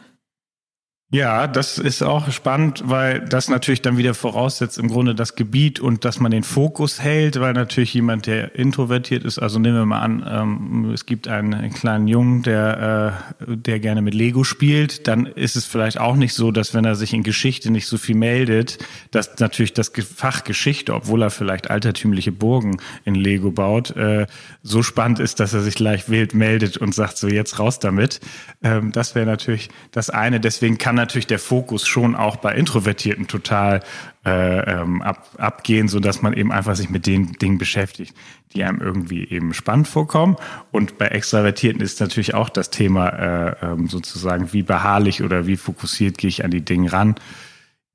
Ja, 1.12 1.46
das 1.46 1.78
ist 1.78 2.02
auch 2.02 2.32
spannend, 2.32 2.82
weil 2.84 3.20
das 3.20 3.48
natürlich 3.48 3.80
dann 3.80 3.96
wieder 3.96 4.12
voraussetzt 4.12 4.76
im 4.76 4.88
Grunde 4.88 5.14
das 5.14 5.36
Gebiet 5.36 5.78
und 5.78 6.04
dass 6.04 6.18
man 6.18 6.32
den 6.32 6.42
Fokus 6.42 7.00
hält, 7.00 7.38
weil 7.38 7.52
natürlich 7.52 7.94
jemand, 7.94 8.26
der 8.26 8.56
introvertiert 8.56 9.22
ist, 9.24 9.38
also 9.38 9.60
nehmen 9.60 9.76
wir 9.76 9.86
mal 9.86 10.00
an, 10.00 10.26
ähm, 10.28 10.90
es 10.92 11.06
gibt 11.06 11.28
einen, 11.28 11.54
einen, 11.54 11.72
kleinen 11.72 12.08
Jungen, 12.08 12.42
der, 12.42 13.22
äh, 13.38 13.56
der 13.56 13.78
gerne 13.78 14.02
mit 14.02 14.14
Lego 14.14 14.42
spielt, 14.42 15.06
dann 15.06 15.26
ist 15.26 15.54
es 15.54 15.64
vielleicht 15.64 16.00
auch 16.00 16.16
nicht 16.16 16.34
so, 16.34 16.50
dass 16.50 16.74
wenn 16.74 16.84
er 16.84 16.96
sich 16.96 17.14
in 17.14 17.22
Geschichte 17.22 17.70
nicht 17.70 17.86
so 17.86 17.98
viel 17.98 18.16
meldet, 18.16 18.78
dass 19.12 19.38
natürlich 19.38 19.74
das 19.74 19.92
Fach 20.12 20.42
Geschichte, 20.42 20.92
obwohl 20.92 21.22
er 21.22 21.30
vielleicht 21.30 21.70
altertümliche 21.70 22.32
Burgen 22.32 22.78
in 23.04 23.14
Lego 23.14 23.52
baut, 23.52 23.94
äh, 23.94 24.26
so 24.64 24.82
spannend 24.82 25.20
ist, 25.20 25.38
dass 25.38 25.54
er 25.54 25.60
sich 25.60 25.76
gleich 25.76 26.08
wild 26.08 26.34
meldet 26.34 26.78
und 26.78 26.96
sagt 26.96 27.16
so 27.16 27.28
jetzt 27.28 27.60
raus 27.60 27.78
damit. 27.78 28.18
Ähm, 28.60 28.90
das 28.90 29.14
wäre 29.14 29.26
natürlich 29.26 29.68
das 29.92 30.10
eine. 30.10 30.40
Deswegen 30.40 30.78
kann 30.78 30.95
natürlich 30.96 31.26
der 31.26 31.38
Fokus 31.38 31.86
schon 31.86 32.14
auch 32.16 32.36
bei 32.36 32.54
Introvertierten 32.54 33.26
total 33.26 33.82
äh, 34.24 34.80
ähm, 34.80 35.02
ab, 35.02 35.30
abgehen, 35.38 35.88
so 35.88 36.00
dass 36.00 36.22
man 36.22 36.32
eben 36.32 36.50
einfach 36.50 36.74
sich 36.74 36.90
mit 36.90 37.06
den 37.06 37.32
Dingen 37.34 37.58
beschäftigt, 37.58 38.14
die 38.54 38.64
einem 38.64 38.80
irgendwie 38.80 39.28
eben 39.28 39.54
spannend 39.54 39.88
vorkommen. 39.88 40.36
Und 40.72 40.98
bei 40.98 41.08
Extravertierten 41.08 41.80
ist 41.80 42.00
natürlich 42.00 42.34
auch 42.34 42.48
das 42.48 42.70
Thema 42.70 43.08
äh, 43.08 43.56
ähm, 43.62 43.88
sozusagen, 43.88 44.52
wie 44.52 44.62
beharrlich 44.62 45.22
oder 45.22 45.46
wie 45.46 45.56
fokussiert 45.56 46.18
gehe 46.18 46.28
ich 46.28 46.44
an 46.44 46.50
die 46.50 46.64
Dinge 46.64 46.92
ran. 46.92 47.14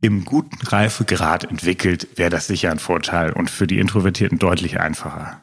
Im 0.01 0.25
guten 0.25 0.65
Reifegrad 0.65 1.43
entwickelt 1.43 2.07
wäre 2.15 2.29
das 2.31 2.47
sicher 2.47 2.71
ein 2.71 2.79
Vorteil 2.79 3.33
und 3.33 3.49
für 3.49 3.67
die 3.67 3.79
Introvertierten 3.79 4.39
deutlich 4.39 4.79
einfacher. 4.79 5.41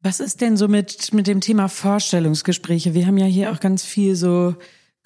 Was 0.00 0.20
ist 0.20 0.40
denn 0.40 0.56
so 0.56 0.68
mit, 0.68 1.12
mit 1.12 1.26
dem 1.26 1.40
Thema 1.40 1.68
Vorstellungsgespräche? 1.68 2.94
Wir 2.94 3.06
haben 3.06 3.18
ja 3.18 3.26
hier 3.26 3.50
auch 3.50 3.58
ganz 3.58 3.84
viel 3.84 4.14
so 4.14 4.54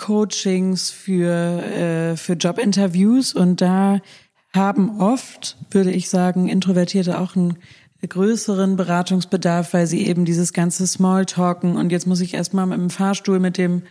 Coachings 0.02 0.90
für, 0.90 1.62
äh, 1.62 2.16
für 2.16 2.32
Jobinterviews 2.32 3.34
und 3.34 3.60
da 3.60 4.00
haben 4.52 5.00
oft, 5.00 5.56
würde 5.70 5.92
ich 5.92 6.08
sagen, 6.08 6.48
Introvertierte 6.48 7.20
auch 7.20 7.36
einen 7.36 7.56
größeren 8.06 8.76
Beratungsbedarf, 8.76 9.72
weil 9.72 9.86
sie 9.86 10.04
eben 10.04 10.24
dieses 10.24 10.52
ganze 10.52 10.88
Smalltalken 10.88 11.76
und 11.76 11.92
jetzt 11.92 12.08
muss 12.08 12.20
ich 12.20 12.34
erstmal 12.34 12.66
mit 12.66 12.78
dem 12.78 12.90
Fahrstuhl 12.90 13.38
mit 13.38 13.56
dem 13.56 13.82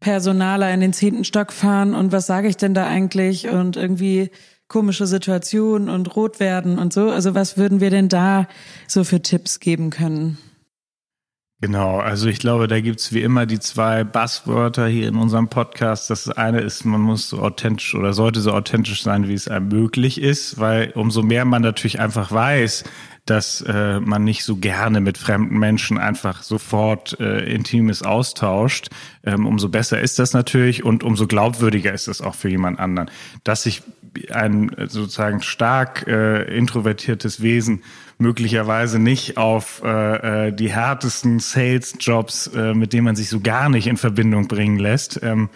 Personaler 0.00 0.74
in 0.74 0.80
den 0.80 0.92
zehnten 0.92 1.22
Stock 1.22 1.52
fahren 1.52 1.94
und 1.94 2.10
was 2.10 2.26
sage 2.26 2.48
ich 2.48 2.56
denn 2.56 2.74
da 2.74 2.88
eigentlich 2.88 3.48
und 3.48 3.76
irgendwie 3.76 4.30
komische 4.66 5.06
Situationen 5.06 5.88
und 5.88 6.16
rot 6.16 6.40
werden 6.40 6.80
und 6.80 6.92
so. 6.92 7.10
Also 7.10 7.36
was 7.36 7.56
würden 7.56 7.78
wir 7.80 7.90
denn 7.90 8.08
da 8.08 8.48
so 8.88 9.04
für 9.04 9.22
Tipps 9.22 9.60
geben 9.60 9.90
können? 9.90 10.36
Genau, 11.60 11.98
also 11.98 12.28
ich 12.28 12.40
glaube, 12.40 12.68
da 12.68 12.80
gibt's 12.80 13.12
wie 13.12 13.22
immer 13.22 13.46
die 13.46 13.60
zwei 13.60 14.04
Buzzwörter 14.04 14.86
hier 14.86 15.08
in 15.08 15.16
unserem 15.16 15.48
Podcast. 15.48 16.10
Das 16.10 16.28
eine 16.28 16.60
ist, 16.60 16.84
man 16.84 17.00
muss 17.00 17.28
so 17.30 17.38
authentisch 17.40 17.94
oder 17.94 18.12
sollte 18.12 18.40
so 18.40 18.52
authentisch 18.52 19.02
sein, 19.02 19.28
wie 19.28 19.34
es 19.34 19.48
einem 19.48 19.68
möglich 19.68 20.20
ist, 20.20 20.58
weil 20.58 20.92
umso 20.94 21.22
mehr 21.22 21.44
man 21.44 21.62
natürlich 21.62 22.00
einfach 22.00 22.30
weiß, 22.30 22.84
dass 23.24 23.62
äh, 23.62 24.00
man 24.00 24.24
nicht 24.24 24.44
so 24.44 24.56
gerne 24.56 25.00
mit 25.00 25.16
fremden 25.16 25.58
Menschen 25.58 25.96
einfach 25.96 26.42
sofort 26.42 27.18
äh, 27.20 27.44
Intimes 27.50 28.02
austauscht, 28.02 28.88
ähm, 29.24 29.46
umso 29.46 29.70
besser 29.70 30.00
ist 30.00 30.18
das 30.18 30.34
natürlich 30.34 30.84
und 30.84 31.02
umso 31.02 31.26
glaubwürdiger 31.26 31.94
ist 31.94 32.08
es 32.08 32.20
auch 32.20 32.34
für 32.34 32.50
jemand 32.50 32.78
anderen. 32.78 33.10
Dass 33.44 33.62
sich 33.62 33.82
ein 34.30 34.70
sozusagen 34.86 35.40
stark 35.40 36.06
äh, 36.06 36.42
introvertiertes 36.54 37.40
Wesen 37.40 37.82
möglicherweise 38.18 38.98
nicht 38.98 39.36
auf 39.36 39.82
äh, 39.84 40.48
äh, 40.48 40.52
die 40.52 40.72
härtesten 40.72 41.40
Sales-Jobs, 41.40 42.48
äh, 42.48 42.74
mit 42.74 42.92
denen 42.92 43.04
man 43.04 43.16
sich 43.16 43.28
so 43.28 43.40
gar 43.40 43.68
nicht 43.68 43.86
in 43.86 43.96
Verbindung 43.96 44.48
bringen 44.48 44.78
lässt, 44.78 45.20
ähm, 45.22 45.48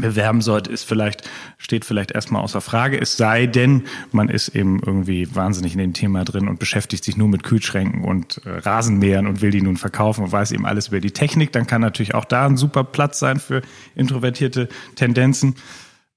bewerben 0.00 0.42
sollte, 0.42 0.70
ist 0.70 0.84
vielleicht, 0.84 1.28
steht 1.58 1.84
vielleicht 1.84 2.12
erstmal 2.12 2.42
außer 2.42 2.60
Frage. 2.60 3.00
Es 3.00 3.16
sei 3.16 3.46
denn, 3.46 3.84
man 4.12 4.28
ist 4.28 4.48
eben 4.48 4.80
irgendwie 4.84 5.34
wahnsinnig 5.34 5.72
in 5.72 5.78
dem 5.78 5.92
Thema 5.94 6.24
drin 6.24 6.48
und 6.48 6.58
beschäftigt 6.58 7.04
sich 7.04 7.16
nur 7.16 7.28
mit 7.28 7.42
Kühlschränken 7.42 8.04
und 8.04 8.40
äh, 8.44 8.50
Rasenmähern 8.50 9.26
und 9.26 9.40
will 9.40 9.50
die 9.50 9.62
nun 9.62 9.76
verkaufen 9.76 10.24
und 10.24 10.32
weiß 10.32 10.52
eben 10.52 10.66
alles 10.66 10.88
über 10.88 11.00
die 11.00 11.12
Technik. 11.12 11.52
Dann 11.52 11.66
kann 11.66 11.80
natürlich 11.80 12.14
auch 12.14 12.24
da 12.24 12.46
ein 12.46 12.56
super 12.56 12.84
Platz 12.84 13.18
sein 13.18 13.40
für 13.40 13.62
introvertierte 13.94 14.68
Tendenzen. 14.94 15.56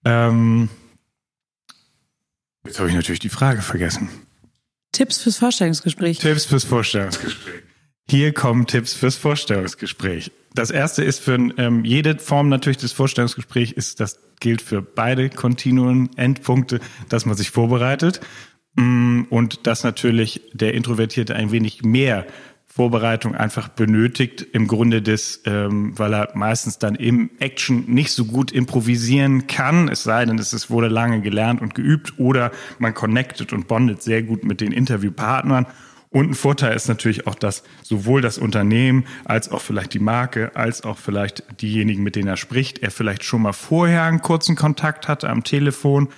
Ähm, 0.06 0.70
jetzt 2.66 2.80
habe 2.80 2.90
ich 2.90 2.96
natürlich 2.96 3.20
die 3.20 3.30
Frage 3.30 3.62
vergessen. 3.62 4.10
Tipps 4.92 5.22
fürs 5.22 5.38
Vorstellungsgespräch. 5.38 6.20
Tipps 6.20 6.46
fürs 6.46 6.64
Vorstellungsgespräch. 6.64 7.64
Hier 8.10 8.34
kommen 8.34 8.66
Tipps 8.66 8.94
fürs 8.94 9.16
Vorstellungsgespräch. 9.16 10.32
Das 10.56 10.72
erste 10.72 11.04
ist 11.04 11.20
für 11.20 11.36
ähm, 11.36 11.86
jede 11.86 12.18
Form 12.18 12.50
natürlich 12.50 12.78
des 12.78 12.92
Vorstellungsgesprächs 12.92 13.72
ist, 13.72 14.00
das 14.00 14.20
gilt 14.40 14.62
für 14.62 14.82
beide 14.82 15.30
Kontinuen, 15.30 16.10
Endpunkte, 16.18 16.80
dass 17.08 17.26
man 17.26 17.38
sich 17.38 17.52
vorbereitet 17.52 18.20
mm, 18.76 19.24
und 19.30 19.68
dass 19.68 19.84
natürlich 19.84 20.42
der 20.54 20.74
Introvertierte 20.74 21.36
ein 21.36 21.52
wenig 21.52 21.84
mehr 21.84 22.26
Vorbereitung 22.72 23.36
einfach 23.36 23.68
benötigt, 23.68 24.46
im 24.54 24.68
Grunde 24.68 25.02
des, 25.02 25.42
ähm, 25.46 25.98
weil 25.98 26.14
er 26.14 26.30
meistens 26.36 26.78
dann 26.78 26.96
im 26.96 27.32
Action 27.40 27.86
nicht 27.88 28.12
so 28.12 28.26
gut 28.26 28.52
improvisieren 28.52 29.48
kann, 29.48 29.90
es 29.90 30.04
sei 30.04 30.24
denn, 30.24 30.38
es 30.38 30.70
wurde 30.70 30.88
lange 30.88 31.22
gelernt 31.22 31.62
und 31.62 31.74
geübt 31.74 32.20
oder 32.20 32.52
man 32.78 32.94
connectet 32.94 33.54
und 33.54 33.68
bondet 33.68 34.04
sehr 34.04 34.22
gut 34.22 34.44
mit 34.44 34.62
den 34.62 34.72
Interviewpartnern. 34.72 35.66
Und 36.12 36.32
ein 36.32 36.36
Vorteil 36.36 36.76
ist 36.76 36.88
natürlich 36.88 37.28
auch, 37.28 37.36
dass 37.36 37.64
sowohl 37.84 38.22
das 38.22 38.38
Unternehmen 38.38 39.06
als 39.26 39.52
auch 39.52 39.62
vielleicht 39.62 39.94
die 39.94 40.00
Marke, 40.00 40.56
als 40.56 40.84
auch 40.84 40.98
vielleicht 40.98 41.44
diejenigen, 41.62 42.02
mit 42.02 42.16
denen 42.16 42.28
er 42.28 42.38
spricht, 42.38 42.80
er 42.80 42.92
vielleicht 42.92 43.24
schon 43.24 43.44
mal 43.44 43.54
vorher 43.54 44.04
einen 44.04 44.22
kurzen 44.22 44.56
Kontakt 44.56 45.08
hatte 45.08 45.30
am 45.30 45.44
Telefon 45.44 46.10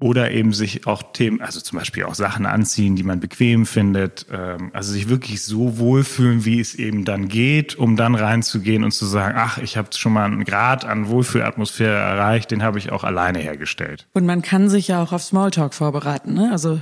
oder 0.00 0.30
eben 0.30 0.52
sich 0.52 0.86
auch 0.86 1.02
Themen, 1.12 1.40
also 1.40 1.60
zum 1.60 1.78
Beispiel 1.78 2.04
auch 2.04 2.14
Sachen 2.14 2.46
anziehen, 2.46 2.94
die 2.94 3.02
man 3.02 3.18
bequem 3.18 3.66
findet. 3.66 4.26
Ähm, 4.30 4.70
also 4.72 4.92
sich 4.92 5.08
wirklich 5.08 5.42
so 5.42 5.78
wohlfühlen, 5.78 6.44
wie 6.44 6.60
es 6.60 6.76
eben 6.76 7.04
dann 7.04 7.28
geht, 7.28 7.74
um 7.74 7.96
dann 7.96 8.14
reinzugehen 8.14 8.84
und 8.84 8.92
zu 8.92 9.06
sagen, 9.06 9.34
ach, 9.36 9.58
ich 9.58 9.76
habe 9.76 9.88
schon 9.92 10.12
mal 10.12 10.24
einen 10.24 10.44
Grad 10.44 10.84
an 10.84 11.08
Wohlfühlatmosphäre 11.08 11.96
erreicht, 11.96 12.52
den 12.52 12.62
habe 12.62 12.78
ich 12.78 12.92
auch 12.92 13.02
alleine 13.02 13.40
hergestellt. 13.40 14.06
Und 14.12 14.24
man 14.24 14.42
kann 14.42 14.68
sich 14.68 14.88
ja 14.88 15.02
auch 15.02 15.12
auf 15.12 15.22
Smalltalk 15.22 15.74
vorbereiten. 15.74 16.32
Ne? 16.34 16.50
Also 16.52 16.80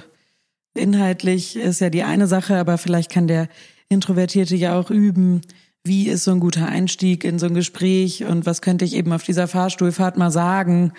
inhaltlich 0.74 1.56
ist 1.56 1.80
ja 1.80 1.88
die 1.88 2.02
eine 2.02 2.26
Sache, 2.26 2.58
aber 2.58 2.76
vielleicht 2.76 3.10
kann 3.10 3.28
der 3.28 3.48
Introvertierte 3.88 4.56
ja 4.56 4.78
auch 4.78 4.90
üben, 4.90 5.40
wie 5.84 6.08
ist 6.08 6.24
so 6.24 6.32
ein 6.32 6.40
guter 6.40 6.66
Einstieg 6.66 7.24
in 7.24 7.38
so 7.38 7.46
ein 7.46 7.54
Gespräch 7.54 8.24
und 8.24 8.44
was 8.44 8.60
könnte 8.60 8.84
ich 8.84 8.94
eben 8.94 9.12
auf 9.12 9.22
dieser 9.22 9.48
Fahrstuhlfahrt 9.48 10.18
mal 10.18 10.32
sagen 10.32 10.92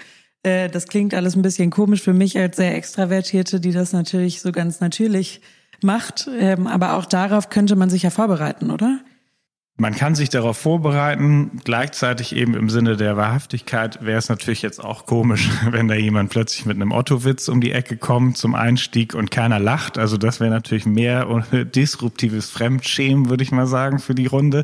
äh, 0.47 0.69
das 0.69 0.87
klingt 0.87 1.13
alles 1.13 1.35
ein 1.35 1.41
bisschen 1.41 1.69
komisch 1.69 2.01
für 2.01 2.13
mich 2.13 2.37
als 2.37 2.57
sehr 2.57 2.75
Extravertierte, 2.75 3.59
die 3.59 3.71
das 3.71 3.93
natürlich 3.93 4.41
so 4.41 4.51
ganz 4.51 4.79
natürlich 4.79 5.41
macht. 5.81 6.29
Ähm, 6.39 6.67
aber 6.67 6.97
auch 6.97 7.05
darauf 7.05 7.49
könnte 7.49 7.75
man 7.75 7.89
sich 7.89 8.03
ja 8.03 8.09
vorbereiten, 8.09 8.71
oder? 8.71 8.99
Man 9.79 9.95
kann 9.95 10.15
sich 10.15 10.29
darauf 10.29 10.57
vorbereiten. 10.57 11.61
Gleichzeitig 11.63 12.35
eben 12.35 12.55
im 12.55 12.67
Sinne 12.67 12.97
der 12.97 13.15
Wahrhaftigkeit 13.15 14.03
wäre 14.03 14.17
es 14.17 14.27
natürlich 14.27 14.63
jetzt 14.63 14.83
auch 14.83 15.05
komisch, 15.05 15.49
wenn 15.69 15.87
da 15.87 15.93
jemand 15.93 16.31
plötzlich 16.31 16.65
mit 16.65 16.77
einem 16.77 16.91
Otto-Witz 16.91 17.47
um 17.47 17.61
die 17.61 17.71
Ecke 17.71 17.97
kommt 17.97 18.37
zum 18.37 18.55
Einstieg 18.55 19.13
und 19.13 19.29
keiner 19.29 19.59
lacht. 19.59 19.99
Also 19.99 20.17
das 20.17 20.39
wäre 20.39 20.49
natürlich 20.49 20.87
mehr 20.87 21.25
disruptives 21.51 22.49
Fremdschämen, 22.49 23.29
würde 23.29 23.43
ich 23.43 23.51
mal 23.51 23.67
sagen, 23.67 23.99
für 23.99 24.15
die 24.15 24.25
Runde. 24.25 24.63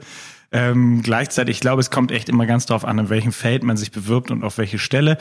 Ähm, 0.51 1.01
gleichzeitig, 1.03 1.57
ich 1.57 1.61
glaube, 1.61 1.81
es 1.81 1.91
kommt 1.91 2.11
echt 2.11 2.29
immer 2.29 2.45
ganz 2.45 2.65
darauf 2.65 2.85
an, 2.85 2.97
in 2.97 3.09
welchem 3.09 3.31
Feld 3.33 3.63
man 3.63 3.77
sich 3.77 3.91
bewirbt 3.91 4.31
und 4.31 4.43
auf 4.43 4.57
welche 4.57 4.79
Stelle. 4.79 5.17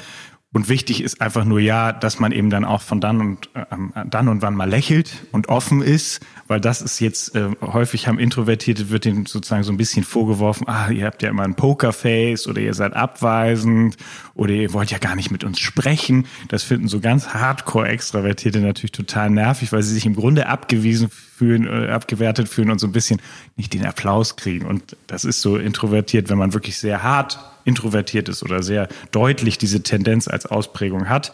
Und 0.55 0.69
wichtig 0.69 1.03
ist 1.03 1.23
einfach 1.23 1.47
nur 1.47 1.61
ja, 1.61 1.93
dass 1.95 2.21
man 2.21 2.31
eben 2.31 2.51
dann 2.51 2.67
auch 2.67 2.83
von 2.83 3.01
dann 3.01 3.21
und 3.21 3.49
äh, 3.55 3.65
dann 4.07 4.29
und 4.29 4.43
wann 4.43 4.55
mal 4.55 4.69
lächelt 4.69 5.27
und 5.33 5.49
offen 5.49 5.81
ist, 5.81 6.21
weil 6.47 6.61
das 6.61 6.83
ist 6.83 7.01
jetzt 7.01 7.35
äh, 7.35 7.49
häufig 7.63 8.07
haben 8.07 8.19
Introvertierte 8.19 8.91
wird 8.91 9.07
denen 9.07 9.25
sozusagen 9.25 9.63
so 9.63 9.73
ein 9.73 9.79
bisschen 9.79 10.05
vorgeworfen, 10.05 10.69
ah, 10.69 10.91
ihr 10.91 11.07
habt 11.07 11.23
ja 11.23 11.31
immer 11.31 11.45
ein 11.45 11.55
Pokerface 11.55 12.47
oder 12.49 12.61
ihr 12.61 12.75
seid 12.75 12.93
abweisend 12.93 13.97
oder 14.35 14.53
ihr 14.53 14.75
wollt 14.75 14.91
ja 14.91 14.99
gar 14.99 15.17
nicht 15.17 15.31
mit 15.31 15.43
uns 15.43 15.59
sprechen. 15.59 16.27
Das 16.49 16.63
finden 16.63 16.87
so 16.87 17.01
ganz 17.01 17.29
Hardcore 17.29 17.89
Extravertierte 17.89 18.61
natürlich 18.61 18.93
total 18.93 19.31
nervig, 19.31 19.73
weil 19.73 19.83
sie 19.83 19.95
sich 19.95 20.05
im 20.05 20.15
Grunde 20.15 20.49
abgewiesen 20.49 21.09
fühlen, 21.09 21.67
äh, 21.67 21.91
abgewertet 21.91 22.51
fühlen 22.51 22.71
und 22.71 22.79
so 22.79 22.87
ein 22.87 22.93
bisschen 22.93 23.23
nicht 23.57 23.73
den 23.73 23.87
Applaus 23.87 24.37
kriegen. 24.37 24.67
Und 24.67 24.99
das 25.07 25.25
ist 25.25 25.41
so 25.41 25.57
introvertiert, 25.57 26.29
wenn 26.29 26.37
man 26.37 26.53
wirklich 26.53 26.77
sehr 26.77 27.03
hart 27.03 27.39
introvertiert 27.65 28.29
ist 28.29 28.43
oder 28.43 28.63
sehr 28.63 28.89
deutlich 29.11 29.59
diese 29.59 29.83
Tendenz 29.83 30.29
als 30.29 30.47
Ausprägung 30.47 31.09
hat, 31.09 31.33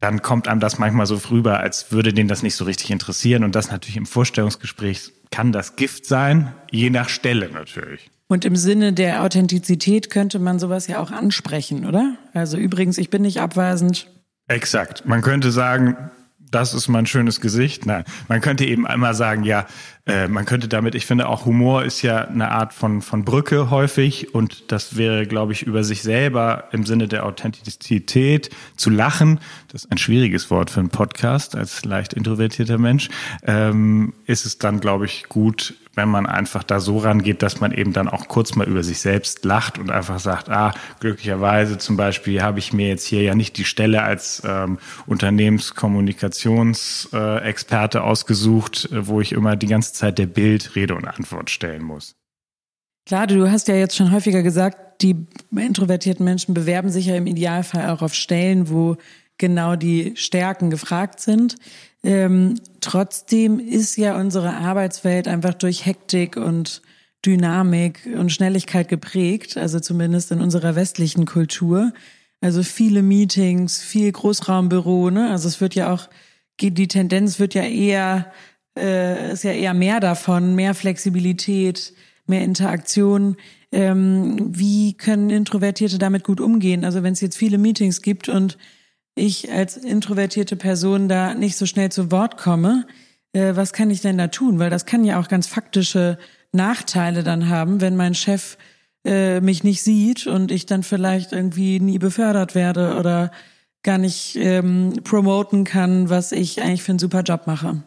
dann 0.00 0.22
kommt 0.22 0.46
einem 0.46 0.60
das 0.60 0.78
manchmal 0.78 1.06
so 1.06 1.16
rüber, 1.30 1.60
als 1.60 1.90
würde 1.90 2.12
den 2.12 2.28
das 2.28 2.42
nicht 2.42 2.54
so 2.54 2.64
richtig 2.64 2.90
interessieren. 2.90 3.42
Und 3.42 3.54
das 3.54 3.70
natürlich 3.70 3.96
im 3.96 4.06
Vorstellungsgespräch 4.06 5.12
kann 5.30 5.52
das 5.52 5.76
Gift 5.76 6.06
sein, 6.06 6.54
je 6.70 6.90
nach 6.90 7.08
Stelle 7.08 7.50
natürlich. 7.50 8.10
Und 8.28 8.44
im 8.44 8.56
Sinne 8.56 8.92
der 8.92 9.22
Authentizität 9.22 10.10
könnte 10.10 10.38
man 10.38 10.58
sowas 10.58 10.86
ja 10.86 11.00
auch 11.00 11.10
ansprechen, 11.10 11.86
oder? 11.86 12.16
Also 12.34 12.58
übrigens, 12.58 12.98
ich 12.98 13.10
bin 13.10 13.22
nicht 13.22 13.40
abweisend. 13.40 14.06
Exakt. 14.46 15.06
Man 15.06 15.22
könnte 15.22 15.50
sagen, 15.50 16.10
das 16.50 16.74
ist 16.74 16.88
mein 16.88 17.06
schönes 17.06 17.40
Gesicht. 17.40 17.86
Nein, 17.86 18.04
man 18.28 18.40
könnte 18.40 18.64
eben 18.64 18.86
einmal 18.86 19.14
sagen, 19.14 19.44
ja, 19.44 19.66
äh, 20.08 20.26
man 20.26 20.46
könnte 20.46 20.68
damit, 20.68 20.94
ich 20.94 21.06
finde 21.06 21.28
auch 21.28 21.44
Humor 21.44 21.84
ist 21.84 22.02
ja 22.02 22.26
eine 22.26 22.50
Art 22.50 22.72
von, 22.72 23.02
von 23.02 23.24
Brücke 23.24 23.70
häufig 23.70 24.34
und 24.34 24.72
das 24.72 24.96
wäre, 24.96 25.26
glaube 25.26 25.52
ich, 25.52 25.62
über 25.62 25.84
sich 25.84 26.02
selber 26.02 26.64
im 26.72 26.86
Sinne 26.86 27.08
der 27.08 27.26
Authentizität 27.26 28.50
zu 28.76 28.90
lachen. 28.90 29.40
Das 29.68 29.84
ist 29.84 29.92
ein 29.92 29.98
schwieriges 29.98 30.50
Wort 30.50 30.70
für 30.70 30.80
einen 30.80 30.88
Podcast 30.88 31.54
als 31.54 31.84
leicht 31.84 32.14
introvertierter 32.14 32.78
Mensch. 32.78 33.10
Ähm, 33.42 34.14
ist 34.24 34.46
es 34.46 34.58
dann, 34.58 34.80
glaube 34.80 35.04
ich, 35.04 35.28
gut, 35.28 35.74
wenn 35.98 36.08
man 36.08 36.24
einfach 36.26 36.62
da 36.62 36.80
so 36.80 36.96
rangeht, 36.98 37.42
dass 37.42 37.60
man 37.60 37.72
eben 37.72 37.92
dann 37.92 38.08
auch 38.08 38.28
kurz 38.28 38.54
mal 38.54 38.68
über 38.68 38.84
sich 38.84 39.00
selbst 39.00 39.44
lacht 39.44 39.78
und 39.78 39.90
einfach 39.90 40.20
sagt, 40.20 40.48
ah, 40.48 40.72
glücklicherweise 41.00 41.76
zum 41.76 41.96
Beispiel 41.96 42.40
habe 42.40 42.60
ich 42.60 42.72
mir 42.72 42.86
jetzt 42.88 43.04
hier 43.04 43.22
ja 43.22 43.34
nicht 43.34 43.58
die 43.58 43.64
Stelle 43.64 44.02
als 44.02 44.40
ähm, 44.46 44.78
Unternehmenskommunikationsexperte 45.06 47.98
äh, 47.98 48.00
ausgesucht, 48.00 48.88
wo 48.92 49.20
ich 49.20 49.32
immer 49.32 49.56
die 49.56 49.66
ganze 49.66 49.92
Zeit 49.98 50.18
der 50.18 50.26
Bild 50.26 50.74
Rede 50.76 50.94
und 50.94 51.06
Antwort 51.06 51.50
stellen 51.50 51.82
muss. 51.82 52.16
Klar, 53.06 53.26
du 53.26 53.50
hast 53.50 53.68
ja 53.68 53.74
jetzt 53.74 53.96
schon 53.96 54.12
häufiger 54.12 54.42
gesagt, 54.42 55.02
die 55.02 55.26
introvertierten 55.50 56.24
Menschen 56.24 56.54
bewerben 56.54 56.90
sich 56.90 57.06
ja 57.06 57.16
im 57.16 57.26
Idealfall 57.26 57.90
auch 57.90 58.02
auf 58.02 58.14
Stellen, 58.14 58.68
wo 58.68 58.96
genau 59.38 59.76
die 59.76 60.12
Stärken 60.16 60.70
gefragt 60.70 61.20
sind. 61.20 61.56
Ähm, 62.02 62.60
trotzdem 62.80 63.60
ist 63.60 63.96
ja 63.96 64.18
unsere 64.18 64.54
Arbeitswelt 64.54 65.28
einfach 65.28 65.54
durch 65.54 65.86
Hektik 65.86 66.36
und 66.36 66.82
Dynamik 67.24 68.08
und 68.16 68.30
Schnelligkeit 68.30 68.88
geprägt, 68.88 69.56
also 69.56 69.80
zumindest 69.80 70.30
in 70.30 70.40
unserer 70.40 70.76
westlichen 70.76 71.24
Kultur. 71.24 71.92
Also 72.40 72.62
viele 72.62 73.02
Meetings, 73.02 73.82
viel 73.82 74.12
Großraumbüro, 74.12 75.10
ne? 75.10 75.30
Also 75.30 75.48
es 75.48 75.60
wird 75.60 75.74
ja 75.74 75.92
auch, 75.92 76.08
die 76.60 76.88
Tendenz 76.88 77.40
wird 77.40 77.54
ja 77.54 77.62
eher, 77.64 78.30
äh, 78.78 79.32
ist 79.32 79.44
ja 79.44 79.52
eher 79.52 79.74
mehr 79.74 80.00
davon, 80.00 80.54
mehr 80.54 80.74
Flexibilität, 80.74 81.92
mehr 82.26 82.42
Interaktion. 82.42 83.36
Ähm, 83.72 84.36
wie 84.56 84.94
können 84.94 85.30
Introvertierte 85.30 85.98
damit 85.98 86.24
gut 86.24 86.40
umgehen? 86.40 86.84
Also 86.84 87.02
wenn 87.02 87.12
es 87.12 87.20
jetzt 87.20 87.36
viele 87.36 87.58
Meetings 87.58 88.02
gibt 88.02 88.28
und 88.28 88.56
ich 89.14 89.52
als 89.52 89.76
introvertierte 89.76 90.56
Person 90.56 91.08
da 91.08 91.34
nicht 91.34 91.56
so 91.56 91.66
schnell 91.66 91.90
zu 91.90 92.10
Wort 92.10 92.38
komme, 92.38 92.86
äh, 93.32 93.56
was 93.56 93.72
kann 93.72 93.90
ich 93.90 94.00
denn 94.00 94.18
da 94.18 94.28
tun? 94.28 94.58
Weil 94.58 94.70
das 94.70 94.86
kann 94.86 95.04
ja 95.04 95.20
auch 95.20 95.28
ganz 95.28 95.46
faktische 95.46 96.18
Nachteile 96.52 97.22
dann 97.22 97.48
haben, 97.48 97.80
wenn 97.80 97.96
mein 97.96 98.14
Chef 98.14 98.56
äh, 99.04 99.40
mich 99.40 99.64
nicht 99.64 99.82
sieht 99.82 100.26
und 100.26 100.50
ich 100.50 100.66
dann 100.66 100.82
vielleicht 100.82 101.32
irgendwie 101.32 101.80
nie 101.80 101.98
befördert 101.98 102.54
werde 102.54 102.96
oder 102.96 103.30
gar 103.82 103.98
nicht 103.98 104.36
ähm, 104.36 105.00
promoten 105.04 105.64
kann, 105.64 106.10
was 106.10 106.32
ich 106.32 106.62
eigentlich 106.62 106.82
für 106.82 106.92
einen 106.92 106.98
super 106.98 107.22
Job 107.22 107.46
mache. 107.46 107.82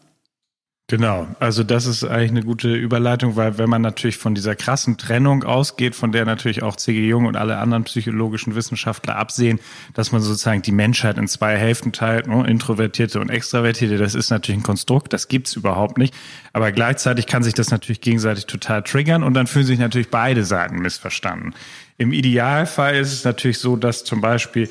Genau, 0.91 1.25
also 1.39 1.63
das 1.63 1.85
ist 1.85 2.03
eigentlich 2.03 2.31
eine 2.31 2.43
gute 2.43 2.75
Überleitung, 2.75 3.37
weil 3.37 3.57
wenn 3.57 3.69
man 3.69 3.81
natürlich 3.81 4.17
von 4.17 4.35
dieser 4.35 4.57
krassen 4.57 4.97
Trennung 4.97 5.45
ausgeht, 5.45 5.95
von 5.95 6.11
der 6.11 6.25
natürlich 6.25 6.63
auch 6.63 6.75
C.G. 6.75 7.07
Jung 7.07 7.27
und 7.27 7.37
alle 7.37 7.59
anderen 7.59 7.85
psychologischen 7.85 8.55
Wissenschaftler 8.55 9.15
absehen, 9.15 9.61
dass 9.93 10.11
man 10.11 10.19
sozusagen 10.19 10.63
die 10.63 10.73
Menschheit 10.73 11.17
in 11.17 11.29
zwei 11.29 11.55
Hälften 11.55 11.93
teilt, 11.93 12.27
ne, 12.27 12.45
Introvertierte 12.45 13.21
und 13.21 13.29
Extravertierte, 13.29 13.97
das 13.97 14.15
ist 14.15 14.31
natürlich 14.31 14.59
ein 14.59 14.63
Konstrukt, 14.63 15.13
das 15.13 15.29
gibt's 15.29 15.55
überhaupt 15.55 15.97
nicht. 15.97 16.13
Aber 16.51 16.73
gleichzeitig 16.73 17.25
kann 17.25 17.41
sich 17.41 17.53
das 17.53 17.71
natürlich 17.71 18.01
gegenseitig 18.01 18.45
total 18.45 18.83
triggern 18.83 19.23
und 19.23 19.33
dann 19.33 19.47
fühlen 19.47 19.65
sich 19.65 19.79
natürlich 19.79 20.09
beide 20.09 20.43
Seiten 20.43 20.79
missverstanden. 20.79 21.53
Im 21.99 22.11
Idealfall 22.11 22.97
ist 22.97 23.13
es 23.13 23.23
natürlich 23.23 23.59
so, 23.59 23.77
dass 23.77 24.03
zum 24.03 24.19
Beispiel 24.19 24.67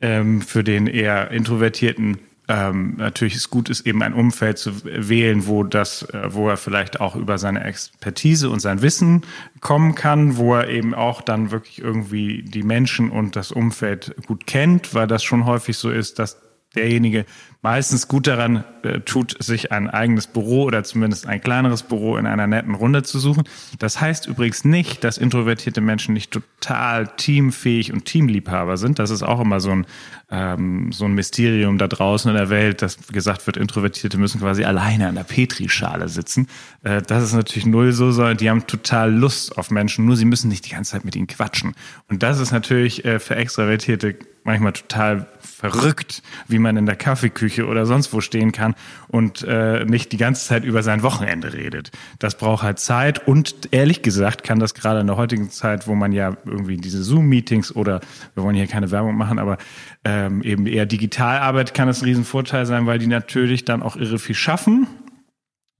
ähm, 0.00 0.40
für 0.40 0.62
den 0.62 0.86
eher 0.86 1.32
introvertierten 1.32 2.18
ähm, 2.46 2.94
natürlich 2.98 3.36
ist 3.36 3.48
gut 3.48 3.70
ist, 3.70 3.86
eben 3.86 4.02
ein 4.02 4.12
Umfeld 4.12 4.58
zu 4.58 4.84
wählen, 4.84 5.46
wo 5.46 5.64
das, 5.64 6.02
äh, 6.10 6.34
wo 6.34 6.48
er 6.48 6.58
vielleicht 6.58 7.00
auch 7.00 7.16
über 7.16 7.38
seine 7.38 7.64
Expertise 7.64 8.50
und 8.50 8.60
sein 8.60 8.82
Wissen 8.82 9.22
kommen 9.60 9.94
kann, 9.94 10.36
wo 10.36 10.54
er 10.54 10.68
eben 10.68 10.94
auch 10.94 11.22
dann 11.22 11.50
wirklich 11.50 11.80
irgendwie 11.80 12.42
die 12.42 12.62
Menschen 12.62 13.10
und 13.10 13.34
das 13.34 13.50
Umfeld 13.50 14.14
gut 14.26 14.46
kennt, 14.46 14.94
weil 14.94 15.06
das 15.06 15.24
schon 15.24 15.46
häufig 15.46 15.78
so 15.78 15.90
ist, 15.90 16.18
dass 16.18 16.38
derjenige 16.74 17.24
meistens 17.64 18.08
gut 18.08 18.26
daran 18.26 18.62
äh, 18.82 19.00
tut, 19.00 19.42
sich 19.42 19.72
ein 19.72 19.88
eigenes 19.88 20.26
Büro 20.26 20.64
oder 20.64 20.84
zumindest 20.84 21.26
ein 21.26 21.40
kleineres 21.40 21.82
Büro 21.82 22.18
in 22.18 22.26
einer 22.26 22.46
netten 22.46 22.74
Runde 22.74 23.02
zu 23.02 23.18
suchen. 23.18 23.44
Das 23.78 24.02
heißt 24.02 24.26
übrigens 24.26 24.66
nicht, 24.66 25.02
dass 25.02 25.16
introvertierte 25.16 25.80
Menschen 25.80 26.12
nicht 26.12 26.30
total 26.30 27.08
teamfähig 27.16 27.90
und 27.90 28.04
Teamliebhaber 28.04 28.76
sind. 28.76 28.98
Das 28.98 29.08
ist 29.08 29.22
auch 29.22 29.40
immer 29.40 29.60
so 29.60 29.70
ein, 29.70 29.86
ähm, 30.30 30.92
so 30.92 31.06
ein 31.06 31.14
Mysterium 31.14 31.78
da 31.78 31.88
draußen 31.88 32.30
in 32.30 32.36
der 32.36 32.50
Welt, 32.50 32.82
dass 32.82 32.98
gesagt 33.08 33.46
wird, 33.46 33.56
Introvertierte 33.56 34.18
müssen 34.18 34.42
quasi 34.42 34.64
alleine 34.64 35.08
an 35.08 35.14
der 35.14 35.24
Petrischale 35.24 36.10
sitzen. 36.10 36.48
Äh, 36.82 37.00
das 37.00 37.22
ist 37.22 37.32
natürlich 37.32 37.64
null 37.64 37.92
so, 37.92 38.12
sondern 38.12 38.36
die 38.36 38.50
haben 38.50 38.66
total 38.66 39.10
Lust 39.10 39.56
auf 39.56 39.70
Menschen, 39.70 40.04
nur 40.04 40.18
sie 40.18 40.26
müssen 40.26 40.48
nicht 40.48 40.66
die 40.66 40.70
ganze 40.72 40.92
Zeit 40.92 41.06
mit 41.06 41.16
ihnen 41.16 41.28
quatschen. 41.28 41.74
Und 42.10 42.22
das 42.22 42.40
ist 42.40 42.52
natürlich 42.52 43.06
äh, 43.06 43.18
für 43.20 43.36
Extravertierte 43.36 44.16
manchmal 44.44 44.74
total 44.74 45.26
verrückt, 45.40 46.22
wie 46.46 46.58
man 46.58 46.76
in 46.76 46.86
der 46.86 46.96
Kaffeeküche 46.96 47.53
oder 47.62 47.86
sonst 47.86 48.12
wo 48.12 48.20
stehen 48.20 48.52
kann 48.52 48.74
und 49.08 49.42
äh, 49.42 49.84
nicht 49.84 50.12
die 50.12 50.16
ganze 50.16 50.46
Zeit 50.46 50.64
über 50.64 50.82
sein 50.82 51.02
Wochenende 51.02 51.52
redet. 51.52 51.92
Das 52.18 52.36
braucht 52.36 52.62
halt 52.62 52.78
Zeit 52.78 53.26
und 53.28 53.68
ehrlich 53.70 54.02
gesagt 54.02 54.42
kann 54.42 54.58
das 54.58 54.74
gerade 54.74 55.00
in 55.00 55.06
der 55.06 55.16
heutigen 55.16 55.50
Zeit, 55.50 55.86
wo 55.86 55.94
man 55.94 56.12
ja 56.12 56.36
irgendwie 56.44 56.76
diese 56.76 57.02
Zoom-Meetings 57.02 57.74
oder 57.74 58.00
wir 58.34 58.42
wollen 58.42 58.56
hier 58.56 58.66
keine 58.66 58.90
Werbung 58.90 59.16
machen, 59.16 59.38
aber 59.38 59.58
ähm, 60.04 60.42
eben 60.42 60.66
eher 60.66 60.86
digital 60.86 61.38
arbeitet, 61.38 61.74
kann 61.74 61.86
das 61.86 62.02
ein 62.02 62.06
Riesenvorteil 62.06 62.66
sein, 62.66 62.86
weil 62.86 62.98
die 62.98 63.06
natürlich 63.06 63.64
dann 63.64 63.82
auch 63.82 63.96
irre 63.96 64.18
viel 64.18 64.34
schaffen 64.34 64.86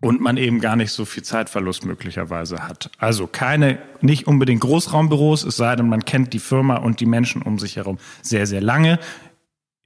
und 0.04 0.20
man 0.20 0.36
eben 0.36 0.60
gar 0.60 0.76
nicht 0.76 0.92
so 0.92 1.06
viel 1.06 1.22
Zeitverlust 1.22 1.86
möglicherweise 1.86 2.68
hat. 2.68 2.90
Also 2.98 3.26
keine, 3.26 3.78
nicht 4.02 4.26
unbedingt 4.26 4.60
Großraumbüros, 4.60 5.44
es 5.44 5.56
sei 5.56 5.74
denn, 5.76 5.88
man 5.88 6.04
kennt 6.04 6.34
die 6.34 6.40
Firma 6.40 6.76
und 6.76 7.00
die 7.00 7.06
Menschen 7.06 7.40
um 7.40 7.58
sich 7.58 7.76
herum 7.76 7.96
sehr, 8.20 8.46
sehr 8.46 8.60
lange 8.60 8.98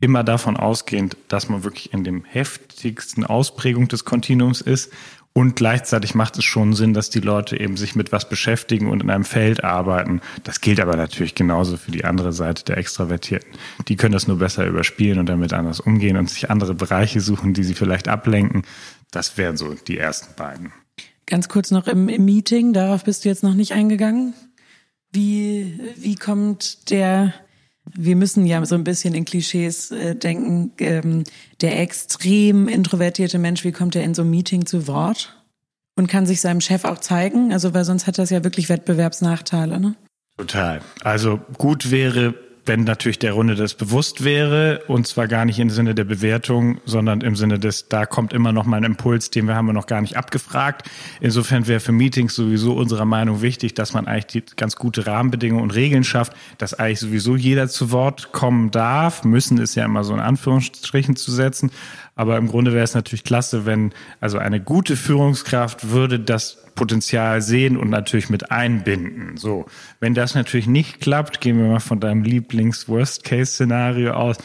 immer 0.00 0.22
davon 0.22 0.56
ausgehend, 0.56 1.16
dass 1.28 1.48
man 1.48 1.64
wirklich 1.64 1.92
in 1.92 2.04
dem 2.04 2.24
heftigsten 2.24 3.24
Ausprägung 3.24 3.88
des 3.88 4.04
Kontinuums 4.04 4.60
ist. 4.60 4.92
Und 5.32 5.56
gleichzeitig 5.56 6.14
macht 6.14 6.36
es 6.38 6.44
schon 6.44 6.72
Sinn, 6.72 6.94
dass 6.94 7.10
die 7.10 7.20
Leute 7.20 7.60
eben 7.60 7.76
sich 7.76 7.94
mit 7.94 8.10
was 8.10 8.28
beschäftigen 8.28 8.88
und 8.88 9.02
in 9.02 9.10
einem 9.10 9.24
Feld 9.24 9.62
arbeiten. 9.62 10.20
Das 10.42 10.60
gilt 10.60 10.80
aber 10.80 10.96
natürlich 10.96 11.34
genauso 11.34 11.76
für 11.76 11.92
die 11.92 12.04
andere 12.04 12.32
Seite 12.32 12.64
der 12.64 12.78
Extravertierten. 12.78 13.48
Die 13.86 13.96
können 13.96 14.12
das 14.12 14.26
nur 14.26 14.38
besser 14.38 14.66
überspielen 14.66 15.18
und 15.18 15.28
damit 15.28 15.52
anders 15.52 15.80
umgehen 15.80 16.16
und 16.16 16.28
sich 16.28 16.50
andere 16.50 16.74
Bereiche 16.74 17.20
suchen, 17.20 17.54
die 17.54 17.62
sie 17.62 17.74
vielleicht 17.74 18.08
ablenken. 18.08 18.62
Das 19.10 19.36
wären 19.36 19.56
so 19.56 19.74
die 19.74 19.98
ersten 19.98 20.34
beiden. 20.34 20.72
Ganz 21.26 21.48
kurz 21.48 21.70
noch 21.70 21.86
im, 21.86 22.08
im 22.08 22.24
Meeting, 22.24 22.72
darauf 22.72 23.04
bist 23.04 23.24
du 23.24 23.28
jetzt 23.28 23.42
noch 23.42 23.54
nicht 23.54 23.72
eingegangen. 23.72 24.34
Wie, 25.12 25.78
wie 25.96 26.16
kommt 26.16 26.90
der 26.90 27.32
wir 27.94 28.16
müssen 28.16 28.46
ja 28.46 28.64
so 28.64 28.74
ein 28.74 28.84
bisschen 28.84 29.14
in 29.14 29.24
Klischees 29.24 29.90
äh, 29.90 30.14
denken. 30.14 30.72
Ähm, 30.78 31.24
der 31.60 31.80
extrem 31.80 32.68
introvertierte 32.68 33.38
Mensch, 33.38 33.64
wie 33.64 33.72
kommt 33.72 33.96
er 33.96 34.04
in 34.04 34.14
so 34.14 34.22
einem 34.22 34.30
Meeting 34.30 34.66
zu 34.66 34.86
Wort? 34.86 35.34
Und 35.96 36.06
kann 36.06 36.26
sich 36.26 36.40
seinem 36.40 36.60
Chef 36.60 36.84
auch 36.84 36.98
zeigen? 36.98 37.52
Also, 37.52 37.74
weil 37.74 37.84
sonst 37.84 38.06
hat 38.06 38.18
das 38.18 38.30
ja 38.30 38.44
wirklich 38.44 38.68
Wettbewerbsnachteile, 38.68 39.80
ne? 39.80 39.96
Total. 40.36 40.80
Also 41.02 41.40
gut 41.58 41.90
wäre, 41.90 42.34
wenn 42.68 42.84
natürlich 42.84 43.18
der 43.18 43.32
Runde 43.32 43.54
das 43.54 43.74
bewusst 43.74 44.22
wäre 44.22 44.82
und 44.86 45.06
zwar 45.06 45.26
gar 45.26 45.44
nicht 45.44 45.58
im 45.58 45.70
Sinne 45.70 45.94
der 45.94 46.04
Bewertung, 46.04 46.80
sondern 46.84 47.22
im 47.22 47.34
Sinne 47.34 47.58
des, 47.58 47.88
da 47.88 48.06
kommt 48.06 48.32
immer 48.32 48.52
noch 48.52 48.66
mal 48.66 48.76
ein 48.76 48.84
Impuls, 48.84 49.30
den 49.30 49.46
wir 49.46 49.56
haben 49.56 49.66
wir 49.66 49.72
noch 49.72 49.86
gar 49.86 50.02
nicht 50.02 50.16
abgefragt. 50.16 50.88
Insofern 51.20 51.66
wäre 51.66 51.80
für 51.80 51.92
Meetings 51.92 52.34
sowieso 52.34 52.74
unserer 52.74 53.06
Meinung 53.06 53.42
wichtig, 53.42 53.74
dass 53.74 53.94
man 53.94 54.06
eigentlich 54.06 54.44
die 54.44 54.56
ganz 54.56 54.76
gute 54.76 55.06
Rahmenbedingungen 55.06 55.64
und 55.64 55.74
Regeln 55.74 56.04
schafft, 56.04 56.34
dass 56.58 56.74
eigentlich 56.74 57.00
sowieso 57.00 57.34
jeder 57.34 57.68
zu 57.68 57.90
Wort 57.90 58.32
kommen 58.32 58.70
darf. 58.70 59.24
Müssen 59.24 59.58
ist 59.58 59.74
ja 59.74 59.84
immer 59.84 60.04
so 60.04 60.12
in 60.14 60.20
Anführungsstrichen 60.20 61.16
zu 61.16 61.32
setzen. 61.32 61.70
Aber 62.18 62.36
im 62.36 62.48
Grunde 62.48 62.72
wäre 62.72 62.82
es 62.82 62.96
natürlich 62.96 63.22
klasse, 63.22 63.64
wenn 63.64 63.92
also 64.20 64.38
eine 64.38 64.60
gute 64.60 64.96
Führungskraft 64.96 65.90
würde 65.90 66.18
das 66.18 66.58
Potenzial 66.74 67.40
sehen 67.42 67.76
und 67.76 67.90
natürlich 67.90 68.28
mit 68.28 68.50
einbinden. 68.50 69.36
So, 69.36 69.66
wenn 70.00 70.14
das 70.14 70.34
natürlich 70.34 70.66
nicht 70.66 71.00
klappt, 71.00 71.40
gehen 71.40 71.58
wir 71.58 71.68
mal 71.68 71.78
von 71.78 72.00
deinem 72.00 72.24
Lieblings-Worst-Case-Szenario 72.24 74.14
aus, 74.14 74.36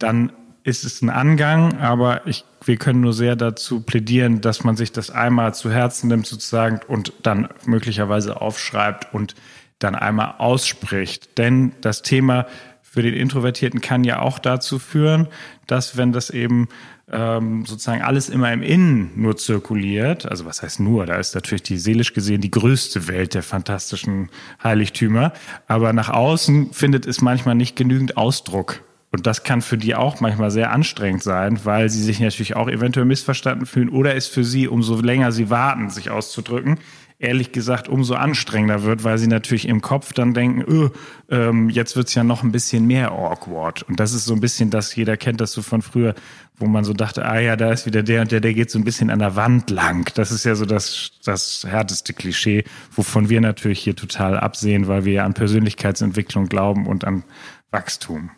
dann 0.00 0.32
ist 0.64 0.82
es 0.82 1.02
ein 1.02 1.08
Angang, 1.08 1.78
aber 1.78 2.26
ich, 2.26 2.44
wir 2.64 2.78
können 2.78 3.00
nur 3.00 3.12
sehr 3.12 3.36
dazu 3.36 3.80
plädieren, 3.80 4.40
dass 4.40 4.64
man 4.64 4.74
sich 4.74 4.90
das 4.90 5.10
einmal 5.10 5.54
zu 5.54 5.70
Herzen 5.70 6.08
nimmt 6.08 6.26
sozusagen 6.26 6.80
und 6.88 7.12
dann 7.22 7.48
möglicherweise 7.64 8.40
aufschreibt 8.40 9.14
und 9.14 9.36
dann 9.78 9.94
einmal 9.94 10.34
ausspricht. 10.38 11.38
Denn 11.38 11.74
das 11.80 12.02
Thema 12.02 12.46
für 12.82 13.02
den 13.02 13.14
Introvertierten 13.14 13.80
kann 13.80 14.02
ja 14.02 14.18
auch 14.18 14.40
dazu 14.40 14.80
führen, 14.80 15.28
dass 15.68 15.96
wenn 15.96 16.10
das 16.10 16.28
eben 16.30 16.68
ähm, 17.12 17.64
sozusagen 17.66 18.02
alles 18.02 18.28
immer 18.28 18.52
im 18.52 18.62
Innen 18.62 19.10
nur 19.16 19.36
zirkuliert, 19.36 20.26
also 20.26 20.44
was 20.44 20.62
heißt 20.62 20.80
nur, 20.80 21.06
da 21.06 21.16
ist 21.16 21.34
natürlich 21.34 21.62
die 21.62 21.78
seelisch 21.78 22.12
gesehen 22.12 22.40
die 22.40 22.50
größte 22.50 23.08
Welt 23.08 23.34
der 23.34 23.42
fantastischen 23.42 24.30
Heiligtümer, 24.62 25.32
aber 25.66 25.92
nach 25.92 26.08
außen 26.08 26.72
findet 26.72 27.06
es 27.06 27.20
manchmal 27.20 27.54
nicht 27.54 27.76
genügend 27.76 28.16
Ausdruck. 28.16 28.82
Und 29.12 29.26
das 29.26 29.42
kann 29.42 29.60
für 29.60 29.76
die 29.76 29.96
auch 29.96 30.20
manchmal 30.20 30.52
sehr 30.52 30.70
anstrengend 30.70 31.24
sein, 31.24 31.58
weil 31.64 31.90
sie 31.90 32.02
sich 32.02 32.20
natürlich 32.20 32.54
auch 32.54 32.68
eventuell 32.68 33.06
missverstanden 33.06 33.66
fühlen 33.66 33.88
oder 33.88 34.14
es 34.14 34.28
für 34.28 34.44
sie, 34.44 34.68
umso 34.68 35.00
länger 35.00 35.32
sie 35.32 35.50
warten, 35.50 35.90
sich 35.90 36.10
auszudrücken, 36.10 36.78
ehrlich 37.20 37.52
gesagt 37.52 37.88
umso 37.88 38.14
anstrengender 38.14 38.82
wird, 38.82 39.04
weil 39.04 39.18
sie 39.18 39.26
natürlich 39.26 39.68
im 39.68 39.82
Kopf 39.82 40.14
dann 40.14 40.32
denken, 40.32 40.64
öh, 40.66 40.88
ähm, 41.28 41.68
jetzt 41.68 41.94
wird's 41.94 42.14
ja 42.14 42.24
noch 42.24 42.42
ein 42.42 42.50
bisschen 42.50 42.86
mehr 42.86 43.12
awkward. 43.12 43.82
Und 43.82 44.00
das 44.00 44.14
ist 44.14 44.24
so 44.24 44.34
ein 44.34 44.40
bisschen 44.40 44.70
das, 44.70 44.96
jeder 44.96 45.18
kennt 45.18 45.40
das 45.40 45.52
so 45.52 45.60
von 45.60 45.82
früher, 45.82 46.14
wo 46.56 46.66
man 46.66 46.82
so 46.82 46.94
dachte, 46.94 47.24
ah 47.24 47.38
ja, 47.38 47.56
da 47.56 47.70
ist 47.72 47.84
wieder 47.84 48.02
der 48.02 48.22
und 48.22 48.32
der, 48.32 48.40
der 48.40 48.54
geht 48.54 48.70
so 48.70 48.78
ein 48.78 48.84
bisschen 48.84 49.10
an 49.10 49.18
der 49.18 49.36
Wand 49.36 49.68
lang. 49.68 50.10
Das 50.14 50.32
ist 50.32 50.44
ja 50.44 50.54
so 50.54 50.64
das, 50.64 51.12
das 51.22 51.66
härteste 51.68 52.14
Klischee, 52.14 52.64
wovon 52.92 53.28
wir 53.28 53.42
natürlich 53.42 53.80
hier 53.80 53.94
total 53.94 54.38
absehen, 54.38 54.88
weil 54.88 55.04
wir 55.04 55.12
ja 55.12 55.24
an 55.24 55.34
Persönlichkeitsentwicklung 55.34 56.46
glauben 56.46 56.86
und 56.86 57.04
an 57.04 57.22
Wachstum. 57.70 58.30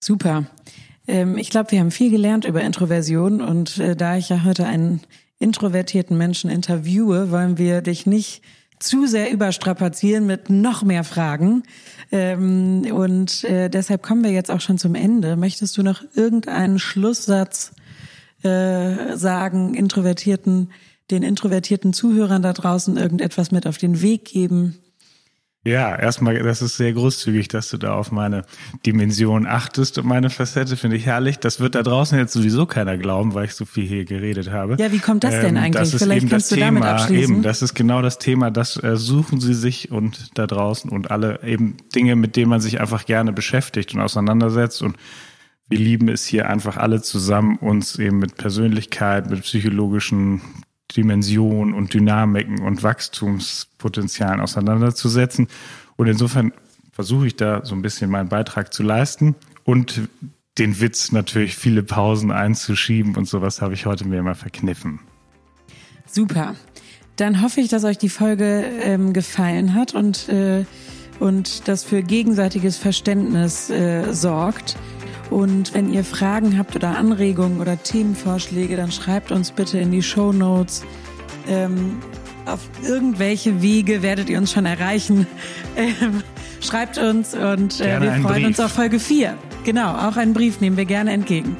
Super. 0.00 0.46
Ähm, 1.06 1.36
ich 1.36 1.50
glaube, 1.50 1.70
wir 1.70 1.80
haben 1.80 1.90
viel 1.90 2.10
gelernt 2.10 2.46
über 2.46 2.62
Introversion 2.62 3.42
und 3.42 3.76
äh, 3.78 3.94
da 3.94 4.16
ich 4.16 4.30
ja 4.30 4.42
heute 4.44 4.66
einen 4.66 5.02
introvertierten 5.44 6.16
Menschen 6.16 6.48
interviewe, 6.48 7.30
wollen 7.30 7.58
wir 7.58 7.82
dich 7.82 8.06
nicht 8.06 8.42
zu 8.78 9.06
sehr 9.06 9.30
überstrapazieren 9.30 10.26
mit 10.26 10.48
noch 10.48 10.82
mehr 10.82 11.04
Fragen. 11.04 11.62
Ähm, 12.10 12.86
und 12.90 13.44
äh, 13.44 13.68
deshalb 13.68 14.02
kommen 14.02 14.24
wir 14.24 14.30
jetzt 14.30 14.50
auch 14.50 14.62
schon 14.62 14.78
zum 14.78 14.94
Ende. 14.94 15.36
Möchtest 15.36 15.76
du 15.76 15.82
noch 15.82 16.02
irgendeinen 16.14 16.78
Schlusssatz 16.78 17.72
äh, 18.42 19.16
sagen, 19.16 19.74
introvertierten, 19.74 20.72
den 21.10 21.22
introvertierten 21.22 21.92
Zuhörern 21.92 22.40
da 22.40 22.54
draußen 22.54 22.96
irgendetwas 22.96 23.52
mit 23.52 23.66
auf 23.66 23.76
den 23.76 24.00
Weg 24.00 24.24
geben? 24.24 24.78
Ja, 25.66 25.96
erstmal, 25.96 26.38
das 26.42 26.60
ist 26.60 26.76
sehr 26.76 26.92
großzügig, 26.92 27.48
dass 27.48 27.70
du 27.70 27.78
da 27.78 27.94
auf 27.94 28.12
meine 28.12 28.44
Dimension 28.84 29.46
achtest 29.46 29.96
und 29.96 30.06
meine 30.06 30.28
Facette 30.28 30.76
finde 30.76 30.96
ich 30.96 31.06
herrlich. 31.06 31.38
Das 31.38 31.58
wird 31.58 31.74
da 31.74 31.82
draußen 31.82 32.18
jetzt 32.18 32.34
sowieso 32.34 32.66
keiner 32.66 32.98
glauben, 32.98 33.32
weil 33.32 33.46
ich 33.46 33.54
so 33.54 33.64
viel 33.64 33.86
hier 33.86 34.04
geredet 34.04 34.50
habe. 34.50 34.76
Ja, 34.78 34.92
wie 34.92 34.98
kommt 34.98 35.24
das 35.24 35.40
denn 35.40 35.56
ähm, 35.56 35.62
eigentlich? 35.62 35.90
Das 35.90 36.02
Vielleicht 36.02 36.28
kannst 36.28 36.50
du 36.52 36.56
Thema, 36.56 36.80
damit 36.80 36.84
abschließen. 36.84 37.34
Eben, 37.36 37.42
das 37.42 37.62
ist 37.62 37.72
genau 37.72 38.02
das 38.02 38.18
Thema, 38.18 38.50
das 38.50 38.82
äh, 38.82 38.96
suchen 38.96 39.40
sie 39.40 39.54
sich 39.54 39.90
und 39.90 40.38
da 40.38 40.46
draußen 40.46 40.90
und 40.90 41.10
alle 41.10 41.42
eben 41.42 41.78
Dinge, 41.94 42.14
mit 42.14 42.36
denen 42.36 42.50
man 42.50 42.60
sich 42.60 42.78
einfach 42.78 43.06
gerne 43.06 43.32
beschäftigt 43.32 43.94
und 43.94 44.02
auseinandersetzt 44.02 44.82
und 44.82 44.96
wir 45.68 45.78
lieben 45.78 46.08
es 46.08 46.26
hier 46.26 46.50
einfach 46.50 46.76
alle 46.76 47.00
zusammen, 47.00 47.56
uns 47.56 47.98
eben 47.98 48.18
mit 48.18 48.36
Persönlichkeit, 48.36 49.30
mit 49.30 49.40
psychologischen 49.42 50.42
Dimensionen 50.96 51.74
und 51.74 51.94
Dynamiken 51.94 52.60
und 52.60 52.82
Wachstumspotenzialen 52.82 54.40
auseinanderzusetzen. 54.40 55.48
Und 55.96 56.08
insofern 56.08 56.52
versuche 56.92 57.26
ich 57.26 57.36
da 57.36 57.64
so 57.64 57.74
ein 57.74 57.82
bisschen 57.82 58.10
meinen 58.10 58.28
Beitrag 58.28 58.72
zu 58.72 58.82
leisten 58.82 59.34
und 59.64 60.08
den 60.58 60.80
Witz 60.80 61.10
natürlich 61.10 61.56
viele 61.56 61.82
Pausen 61.82 62.30
einzuschieben 62.30 63.16
und 63.16 63.28
sowas 63.28 63.60
habe 63.60 63.74
ich 63.74 63.86
heute 63.86 64.06
mir 64.06 64.18
immer 64.18 64.36
verkniffen. 64.36 65.00
Super. 66.06 66.54
Dann 67.16 67.42
hoffe 67.42 67.60
ich, 67.60 67.68
dass 67.68 67.84
euch 67.84 67.98
die 67.98 68.08
Folge 68.08 68.64
ähm, 68.82 69.12
gefallen 69.12 69.74
hat 69.74 69.94
und, 69.94 70.28
äh, 70.28 70.64
und 71.18 71.68
das 71.68 71.84
für 71.84 72.02
gegenseitiges 72.02 72.76
Verständnis 72.76 73.70
äh, 73.70 74.12
sorgt. 74.12 74.76
Und 75.30 75.74
wenn 75.74 75.92
ihr 75.92 76.04
Fragen 76.04 76.58
habt 76.58 76.76
oder 76.76 76.96
Anregungen 76.96 77.60
oder 77.60 77.82
Themenvorschläge, 77.82 78.76
dann 78.76 78.92
schreibt 78.92 79.32
uns 79.32 79.50
bitte 79.50 79.78
in 79.78 79.90
die 79.90 80.02
Show 80.02 80.32
Notes. 80.32 80.84
Ähm, 81.48 81.98
auf 82.46 82.68
irgendwelche 82.82 83.62
Wege 83.62 84.02
werdet 84.02 84.28
ihr 84.28 84.38
uns 84.38 84.52
schon 84.52 84.66
erreichen. 84.66 85.26
Ähm, 85.76 86.22
schreibt 86.60 86.98
uns 86.98 87.34
und 87.34 87.80
äh, 87.80 88.00
wir 88.00 88.12
freuen 88.22 88.46
uns 88.46 88.60
auf 88.60 88.70
Folge 88.70 89.00
4. 89.00 89.36
Genau, 89.64 89.92
auch 89.92 90.16
einen 90.16 90.32
Brief 90.32 90.60
nehmen 90.60 90.76
wir 90.76 90.84
gerne 90.84 91.10
entgegen. 91.10 91.56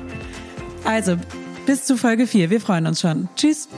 Also, 0.84 1.16
bis 1.66 1.84
zu 1.84 1.96
Folge 1.96 2.28
4. 2.28 2.48
Wir 2.48 2.60
freuen 2.60 2.86
uns 2.86 3.00
schon. 3.00 3.28
Tschüss. 3.34 3.68